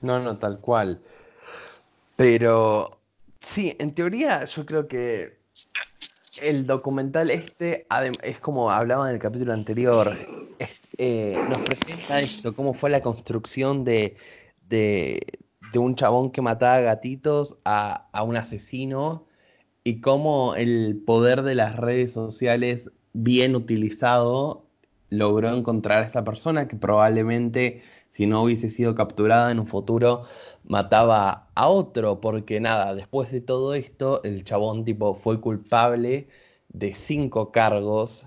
[0.00, 1.00] No, no, tal cual.
[2.16, 2.98] Pero
[3.42, 5.42] sí, en teoría yo creo que
[6.40, 7.86] el documental este
[8.22, 10.16] es como hablaba en el capítulo anterior,
[10.98, 14.16] eh, nos presenta esto, cómo fue la construcción de,
[15.74, 19.26] un chabón que mataba gatitos a, a, un asesino
[19.84, 24.66] y cómo el poder de las redes sociales bien utilizado
[25.10, 30.24] logró encontrar a esta persona que probablemente si no hubiese sido capturada en un futuro
[30.64, 36.28] mataba a otro, porque nada, después de todo esto, el chabón tipo fue culpable
[36.68, 38.26] de cinco cargos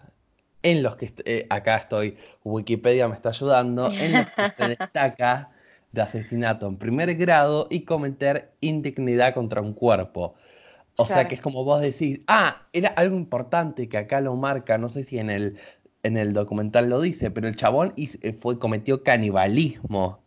[0.63, 5.51] en los que eh, acá estoy, Wikipedia me está ayudando, en los que se destaca
[5.91, 10.35] de asesinato en primer grado y cometer indignidad contra un cuerpo.
[10.97, 14.77] O sea que es como vos decís, ah, era algo importante que acá lo marca,
[14.77, 15.57] no sé si en el,
[16.05, 20.19] en el documental lo dice, pero el chabón eh, fue, cometió canibalismo.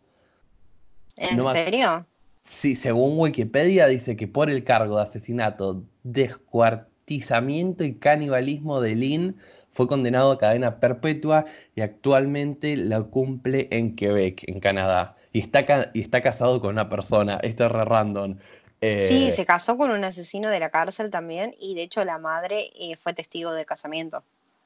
[1.15, 2.05] ¿En serio?
[2.43, 9.37] Sí, según Wikipedia dice que por el cargo de asesinato, descuartizamiento y canibalismo de Lynn
[9.71, 15.15] fue condenado a cadena perpetua y actualmente la cumple en Quebec, en Canadá.
[15.31, 17.39] Y está, y está casado con una persona.
[17.43, 18.35] Esto es re random.
[18.81, 22.17] sí, eh, se casó con un asesino de la cárcel también y de hecho la
[22.17, 24.23] madre eh, fue testigo del casamiento.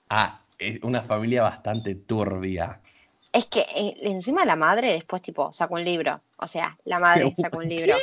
[0.10, 2.82] Ah, es una familia bastante turbia.
[3.32, 6.22] Es que eh, encima la madre después, tipo, sacó un libro.
[6.38, 7.96] O sea, la madre sacó un libro.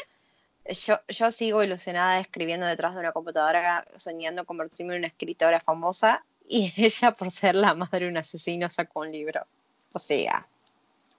[0.68, 6.24] Yo, yo sigo ilusionada escribiendo detrás de una computadora, soñando convertirme en una escritora famosa,
[6.48, 9.46] y ella, por ser la madre de un asesino, sacó un libro.
[9.92, 10.46] O sea,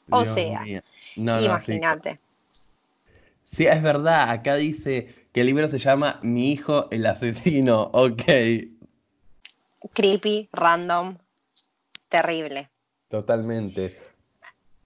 [0.09, 0.63] o sea,
[1.15, 2.19] imagínate.
[3.45, 3.65] Sí.
[3.65, 8.23] es verdad, acá dice que el libro se llama Mi hijo el asesino, ok.
[9.93, 11.17] Creepy, random,
[12.11, 12.69] terrible.
[13.09, 13.97] Totalmente.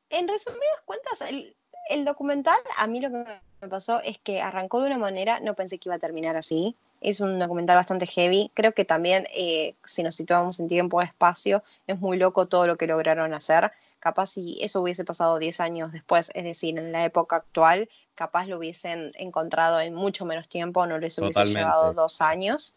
[0.09, 3.25] En resumidas cuentas, el, documental, a mí lo que
[3.61, 6.75] me pasó es que arrancó de una manera, no pensé que iba a terminar así.
[7.01, 8.51] Es un documental bastante heavy.
[8.53, 12.67] Creo que también, eh, si nos situamos en tiempo y espacio, es muy loco todo
[12.67, 13.71] lo que lograron hacer.
[13.99, 18.45] Capaz si eso hubiese pasado 10 años después, es decir, en la época actual, capaz
[18.45, 22.75] lo hubiesen encontrado en mucho menos tiempo, no les hubiese llevado dos años.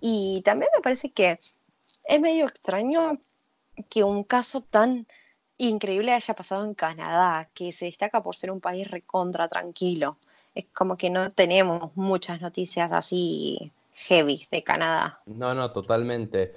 [0.00, 1.38] Y también me parece que
[2.04, 3.20] es medio extraño
[3.88, 5.06] que un caso tan
[5.56, 10.18] increíble haya pasado en Canadá, que se destaca por ser un país recontra tranquilo.
[10.54, 15.20] Es como que no tenemos muchas noticias así heavy de Canadá.
[15.26, 16.52] No, no, totalmente.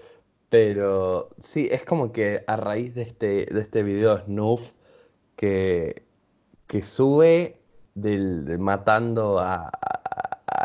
[0.50, 4.72] Pero sí, es como que a raíz de este, de este video Snoof
[5.36, 6.04] que,
[6.68, 7.60] que sube
[7.96, 9.72] del, matando a,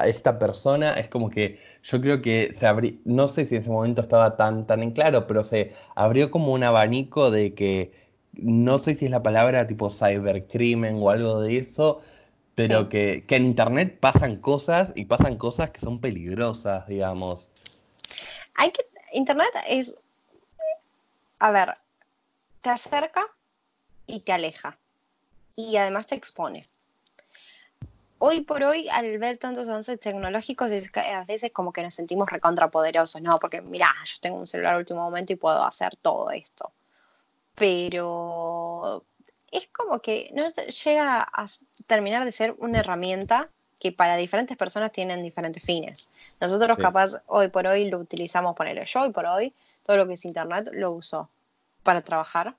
[0.02, 3.62] a, esta persona, es como que yo creo que se abrió, no sé si en
[3.62, 7.92] ese momento estaba tan, tan en claro, pero se abrió como un abanico de que,
[8.34, 12.00] no sé si es la palabra tipo cybercrimen o algo de eso,
[12.54, 17.48] pero que, en Internet pasan cosas y pasan cosas que son peligrosas, digamos.
[18.54, 19.96] Hay que, Internet es,
[21.38, 21.76] a ver,
[22.60, 23.26] te acerca
[24.06, 24.78] y te aleja.
[25.56, 26.71] Y además te expone
[28.24, 33.20] hoy por hoy, al ver tantos avances tecnológicos, a veces como que nos sentimos recontrapoderosos,
[33.20, 33.40] ¿no?
[33.40, 36.70] Porque mira, yo tengo un celular último momento y puedo hacer todo esto.
[37.56, 39.02] Pero
[39.50, 41.46] es como que no llega a
[41.88, 43.48] terminar de ser una herramienta
[43.80, 46.12] que para diferentes personas tienen diferentes fines.
[46.40, 49.52] Nosotros capaz hoy por hoy lo utilizamos, ponerlo yo hoy por hoy,
[49.82, 51.28] todo lo que es internet lo uso
[51.82, 52.54] para trabajar,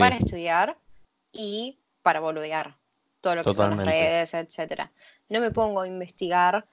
[0.00, 0.76] para estudiar
[1.32, 2.79] y para boludear.
[3.20, 4.90] Todo lo que son las redes, etcétera.
[5.28, 6.66] No me pongo a investigar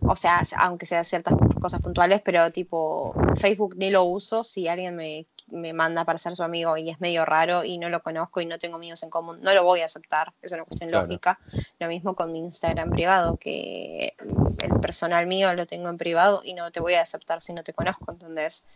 [0.00, 4.96] o sea, aunque sea ciertas cosas puntuales, pero tipo Facebook ni lo uso si alguien
[4.96, 8.40] me, me, manda para ser su amigo y es medio raro y no lo conozco
[8.40, 11.38] y no tengo amigos en común, no lo voy a aceptar, es una cuestión lógica.
[11.78, 14.14] Lo mismo con mi Instagram privado, que
[14.62, 17.62] el personal mío lo tengo en privado y no te voy a aceptar si no
[17.62, 18.66] te conozco, ¿entendés?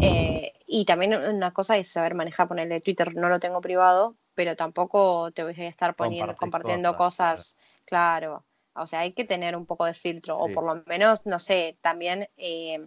[0.00, 4.54] Eh, y también una cosa es saber manejar, ponerle Twitter, no lo tengo privado, pero
[4.54, 8.44] tampoco te voy a estar poniendo, compartiendo cosas, claro
[8.76, 11.76] o sea, hay que tener un poco de filtro, o por lo menos, no sé,
[11.80, 12.86] también eh,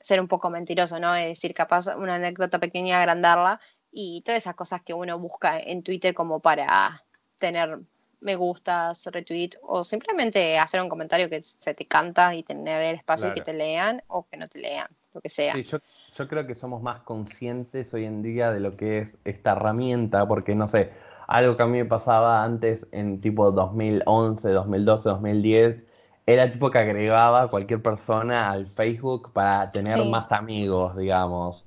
[0.00, 1.14] ser un poco mentiroso, ¿no?
[1.14, 3.60] Es decir, capaz una anécdota pequeña, agrandarla
[3.90, 7.04] y todas esas cosas que uno busca en Twitter como para
[7.38, 7.80] tener
[8.20, 12.96] me gustas, retweet o simplemente hacer un comentario que se te canta y tener el
[12.96, 15.54] espacio que te lean o que no te lean, lo que sea.
[15.54, 15.78] Sí, yo,
[16.14, 20.26] yo creo que somos más conscientes hoy en día de lo que es esta herramienta,
[20.26, 20.90] porque no sé,
[21.26, 25.84] algo que a mí me pasaba antes en tipo 2011, 2012, 2010,
[26.26, 31.66] era tipo que agregaba cualquier persona al Facebook para tener más amigos, digamos.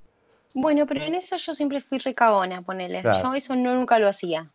[0.54, 3.02] Bueno, pero en eso yo siempre fui recagona, ponele.
[3.02, 4.52] Yo eso no, nunca lo hacía.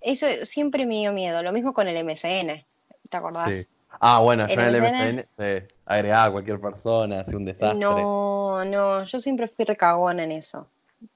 [0.00, 1.42] Eso siempre me dio miedo.
[1.42, 2.64] Lo mismo con el MSN,
[3.08, 3.54] ¿te acordás?
[3.54, 3.66] Sí.
[3.98, 7.78] Ah, bueno, yo en el MSN agregaba a cualquier persona, hacía un desastre.
[7.78, 10.66] No, no, yo siempre fui recagona en eso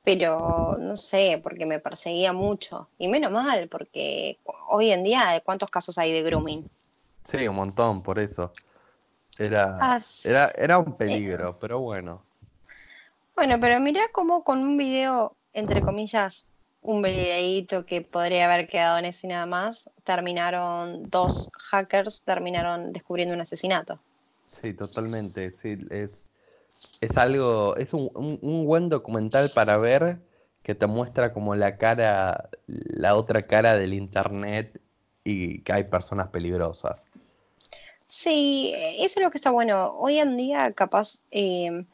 [0.02, 2.88] pero no sé, porque me perseguía mucho.
[2.98, 6.66] Y menos mal, porque hoy en día, ¿cuántos casos hay de grooming?
[7.22, 8.52] Sí, un montón, por eso.
[9.38, 12.22] Era, era, era un peligro, pero bueno.
[13.34, 16.48] Bueno, pero mirá cómo con un video, entre comillas,
[16.82, 22.92] un videíto que podría haber quedado en ese y nada más, terminaron dos hackers, terminaron
[22.92, 23.98] descubriendo un asesinato.
[24.54, 25.50] Sí, totalmente.
[25.56, 26.30] Sí, es,
[27.00, 30.20] es algo, es un, un, buen documental para ver
[30.62, 34.80] que te muestra como la cara, la otra cara del internet
[35.24, 37.04] y que hay personas peligrosas.
[38.06, 39.92] Sí, eso es lo que está bueno.
[39.98, 41.84] Hoy en día, capaz, eh,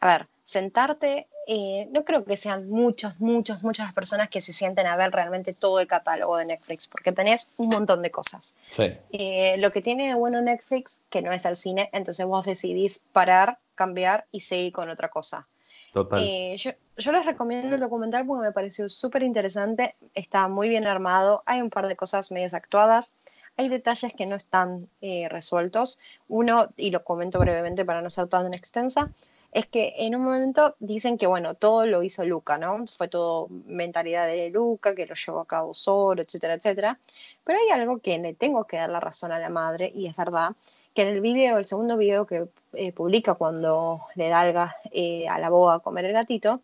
[0.00, 4.86] a ver, sentarte, eh, no creo que sean muchos, muchos, muchas personas que se sienten
[4.86, 8.56] a ver realmente todo el catálogo de Netflix, porque tenés un montón de cosas.
[8.68, 8.94] Sí.
[9.12, 13.02] Eh, lo que tiene de bueno Netflix, que no es el cine, entonces vos decidís
[13.12, 15.46] parar cambiar y seguir con otra cosa.
[15.92, 16.20] Total.
[16.22, 20.86] Eh, yo, yo, les recomiendo el documental porque me pareció súper interesante, está muy bien
[20.86, 23.14] armado, hay un par de cosas medias actuadas,
[23.56, 24.88] hay detalles que no están
[25.30, 26.00] resueltos.
[26.26, 29.12] Uno, y lo comento brevemente para no ser tan extensa,
[29.54, 32.84] es que en un momento dicen que, bueno, todo lo hizo Luca, ¿no?
[32.88, 36.98] Fue todo mentalidad de Luca, que lo llevó a cabo solo, etcétera, etcétera.
[37.44, 40.16] Pero hay algo que le tengo que dar la razón a la madre, y es
[40.16, 40.56] verdad,
[40.92, 45.38] que en el video, el segundo video que eh, publica cuando le da eh, a
[45.38, 46.60] la boa a comer el gatito,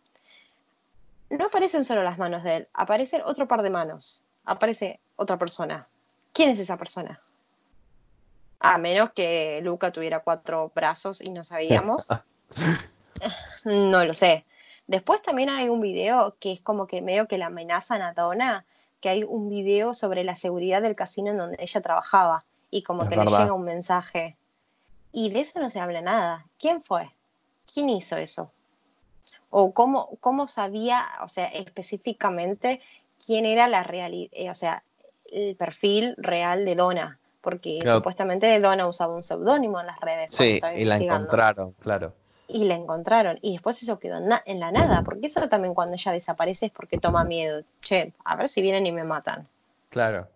[1.30, 5.86] no aparecen solo las manos de él, aparece otro par de manos, aparece otra persona.
[6.32, 7.20] ¿Quién es esa persona?
[8.58, 12.08] A menos que Luca tuviera cuatro brazos y no sabíamos.
[13.64, 14.44] No lo sé.
[14.86, 18.64] Después también hay un video que es como que medio que la amenazan a Donna,
[19.00, 23.08] que hay un video sobre la seguridad del casino en donde ella trabajaba y como
[23.08, 24.36] que le llega un mensaje.
[25.12, 26.46] Y de eso no se habla nada.
[26.58, 27.10] ¿Quién fue?
[27.72, 28.50] ¿Quién hizo eso?
[29.50, 32.80] O cómo, cómo sabía, o sea, específicamente
[33.24, 34.82] quién era la realidad, eh, o sea,
[35.26, 40.34] el perfil real de Donna, porque supuestamente Donna usaba un seudónimo en las redes.
[40.34, 42.14] Sí, y la encontraron, claro.
[42.52, 46.12] Y la encontraron, y después eso quedó en la nada, porque eso también cuando ella
[46.12, 47.62] desaparece es porque toma miedo.
[47.80, 49.46] Che, a ver si vienen y me matan.
[49.88, 50.26] Claro.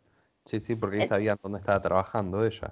[0.44, 2.70] Sí, sí, porque ahí sabían dónde estaba trabajando ella.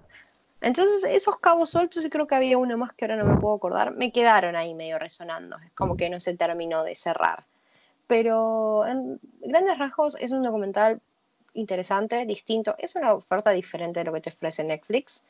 [0.61, 3.57] Entonces, esos cabos sueltos, y creo que había uno más que ahora no me puedo
[3.57, 5.57] acordar, me quedaron ahí medio resonando.
[5.59, 7.45] Es como que no se terminó de cerrar.
[8.07, 11.01] Pero en grandes rasgos es un documental
[11.55, 12.77] interesante, distinto.
[12.79, 15.25] Es una oferta diferente de lo que te ofrece Netflix.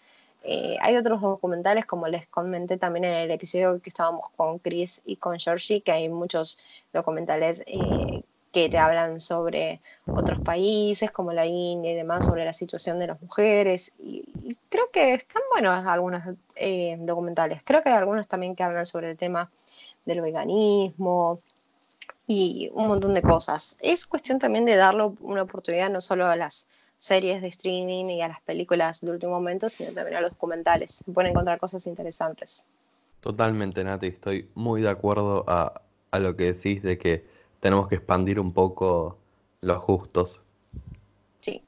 [0.44, 5.02] Eh, hay otros documentales, como les comenté también en el episodio que estábamos con Chris
[5.04, 6.58] y con Georgie, que hay muchos
[6.92, 12.52] documentales eh, que te hablan sobre otros países como la India y demás, sobre la
[12.52, 13.92] situación de las mujeres.
[13.98, 14.24] Y,
[14.68, 16.22] creo que están buenos algunos
[16.56, 17.62] eh, documentales.
[17.64, 19.50] Creo que hay algunos también que hablan sobre el tema
[20.04, 21.40] del veganismo
[22.26, 23.76] y un montón de cosas.
[23.80, 26.66] Es cuestión también de darle una oportunidad no solo a las
[27.02, 31.02] series de streaming y a las películas de último momento, sino también a los documentales.
[31.04, 32.66] Se pueden encontrar cosas interesantes.
[33.20, 34.08] Totalmente, Nati.
[34.08, 37.24] Estoy muy de acuerdo a, a lo que decís de que
[37.60, 39.18] tenemos que expandir un poco
[39.60, 40.40] los justos.
[41.40, 41.62] Sí.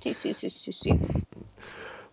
[0.00, 1.00] Sí, sí, sí, sí, sí.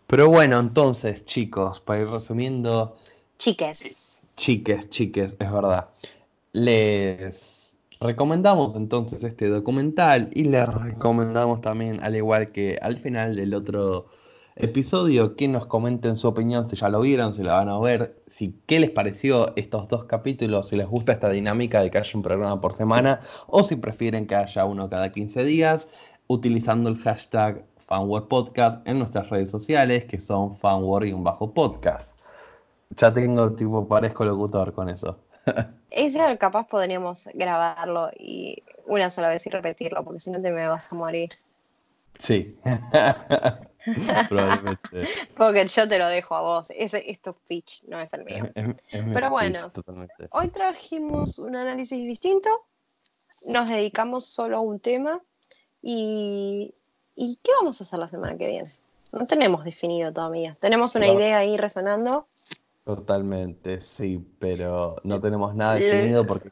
[0.07, 2.95] Pero bueno, entonces, chicos, para ir resumiendo,
[3.37, 4.21] Chiques.
[4.35, 5.89] chiques, chiques, es verdad.
[6.53, 7.64] Les
[7.99, 14.07] recomendamos entonces este documental y les recomendamos también, al igual que al final del otro
[14.55, 18.21] episodio, que nos comenten su opinión, si ya lo vieron, si la van a ver,
[18.27, 22.11] si qué les pareció estos dos capítulos, si les gusta esta dinámica de que haya
[22.13, 25.89] un programa por semana o si prefieren que haya uno cada 15 días,
[26.27, 32.17] utilizando el hashtag FanWordPodcast en nuestras redes sociales, que son fanword y un bajo podcast.
[32.97, 35.19] Ya tengo, tipo, parezco locutor con eso.
[35.91, 40.67] Eso capaz podríamos grabarlo y una sola vez y repetirlo, porque si no te me
[40.67, 41.31] vas a morir.
[42.17, 42.57] Sí.
[44.29, 45.07] Probablemente.
[45.37, 46.67] Porque yo te lo dejo a vos.
[46.75, 48.49] Ese es tu pitch, no es el mío.
[48.55, 49.71] Es- es mi Pero bueno.
[50.31, 52.49] Hoy trajimos un análisis distinto.
[53.47, 55.21] Nos dedicamos solo a un tema.
[55.83, 56.73] Y,
[57.15, 58.73] ¿Y qué vamos a hacer la semana que viene?
[59.11, 60.57] No tenemos definido todavía.
[60.59, 61.13] Tenemos una No.
[61.13, 62.27] idea ahí resonando.
[62.85, 66.49] Totalmente, sí, pero no tenemos nada definido porque...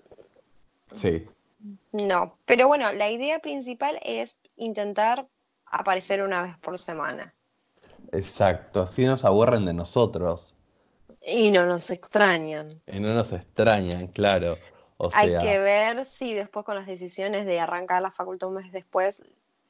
[0.94, 1.28] Sí,
[1.94, 5.28] No, pero bueno, la idea principal es intentar
[5.66, 7.34] aparecer una vez por semana.
[8.14, 10.56] exacto, así nos aburren de nosotros
[11.26, 12.82] Y no nos extrañan.
[12.88, 14.58] y no nos extrañan, claro.
[14.98, 18.56] O Hay sea, que ver si después con las decisiones de arrancar la facultad un
[18.56, 19.24] mes después,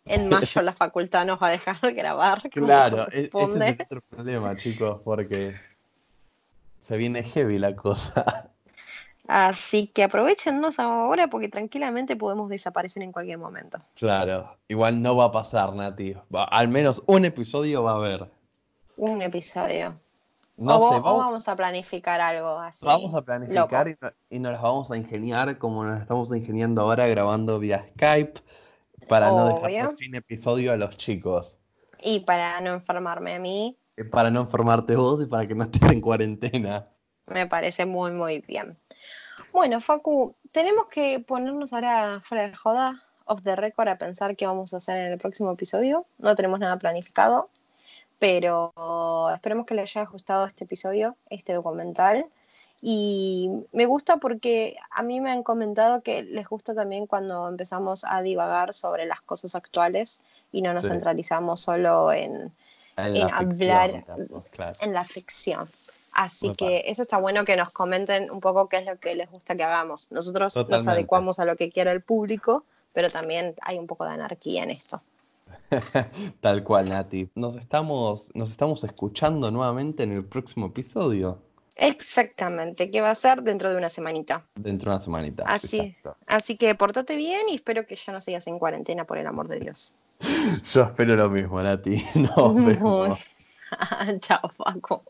[0.06, 2.42] en mayo la facultad nos va a dejar grabar.
[2.50, 5.56] claro, e- ese es otro problema, chicos, porque
[6.84, 8.50] se viene heavy la cosa.
[9.28, 13.80] Así que aprovechennos ahora porque tranquilamente podemos desaparecer en cualquier momento.
[13.96, 16.14] Claro, igual no va a pasar, Nati.
[16.34, 18.30] Va- Al menos un episodio va a haber.
[18.98, 19.98] Un episodio.
[20.58, 22.86] No o, sé, vamos, vamos a planificar algo así.
[22.86, 26.82] vamos a planificar y, no- y nos las vamos a ingeniar como nos estamos ingeniando
[26.82, 28.42] ahora grabando vía Skype
[29.08, 31.58] para no dejar sin episodio a los chicos.
[32.02, 33.78] Y para no enfermarme a mí,
[34.12, 36.88] Para no enfermarte vos y para que no estés en cuarentena.
[37.28, 38.78] me parece muy, muy bien.
[39.52, 44.48] Bueno, Facu, tenemos que ponernos ahora fuera de joda, off the record, a pensar qué
[44.48, 46.06] vamos a hacer en el próximo episodio.
[46.18, 47.50] No tenemos nada planificado,
[48.20, 48.74] pero
[49.34, 52.26] esperemos que les haya gustado este episodio, este documental.
[52.82, 58.04] Y me gusta porque a mí me han comentado que les gusta también cuando empezamos
[58.04, 60.22] a divagar sobre las cosas actuales
[60.52, 60.90] y no nos Sí.
[60.90, 62.52] centralizamos solo en,
[62.98, 64.06] En, En la ficción, hablar-
[64.52, 64.78] claro.
[64.82, 65.70] en la ficción.
[66.12, 69.32] Así que eso está bueno que nos comenten un poco qué es lo que les
[69.32, 70.12] gusta que hagamos.
[70.12, 74.12] Nosotros nos adecuamos a lo que quiera el público, pero también hay un poco de
[74.12, 75.02] anarquía en esto.
[76.42, 77.30] Tal cual, Nati.
[77.36, 81.40] Nos estamos, nos estamos escuchando nuevamente en el próximo episodio.
[81.76, 84.46] Exactamente, que va a ser dentro de una semanita.
[84.56, 85.44] Dentro de una semanita.
[85.48, 85.80] Así.
[85.80, 86.16] exacto.
[86.28, 89.48] Así que portate bien y espero que ya no sigas en cuarentena, por el amor
[89.48, 89.96] de Dios.
[90.74, 92.04] Yo espero lo mismo, Nati.
[92.16, 93.20] Nos Muy- vemos.
[94.22, 95.04] Chao, Facu.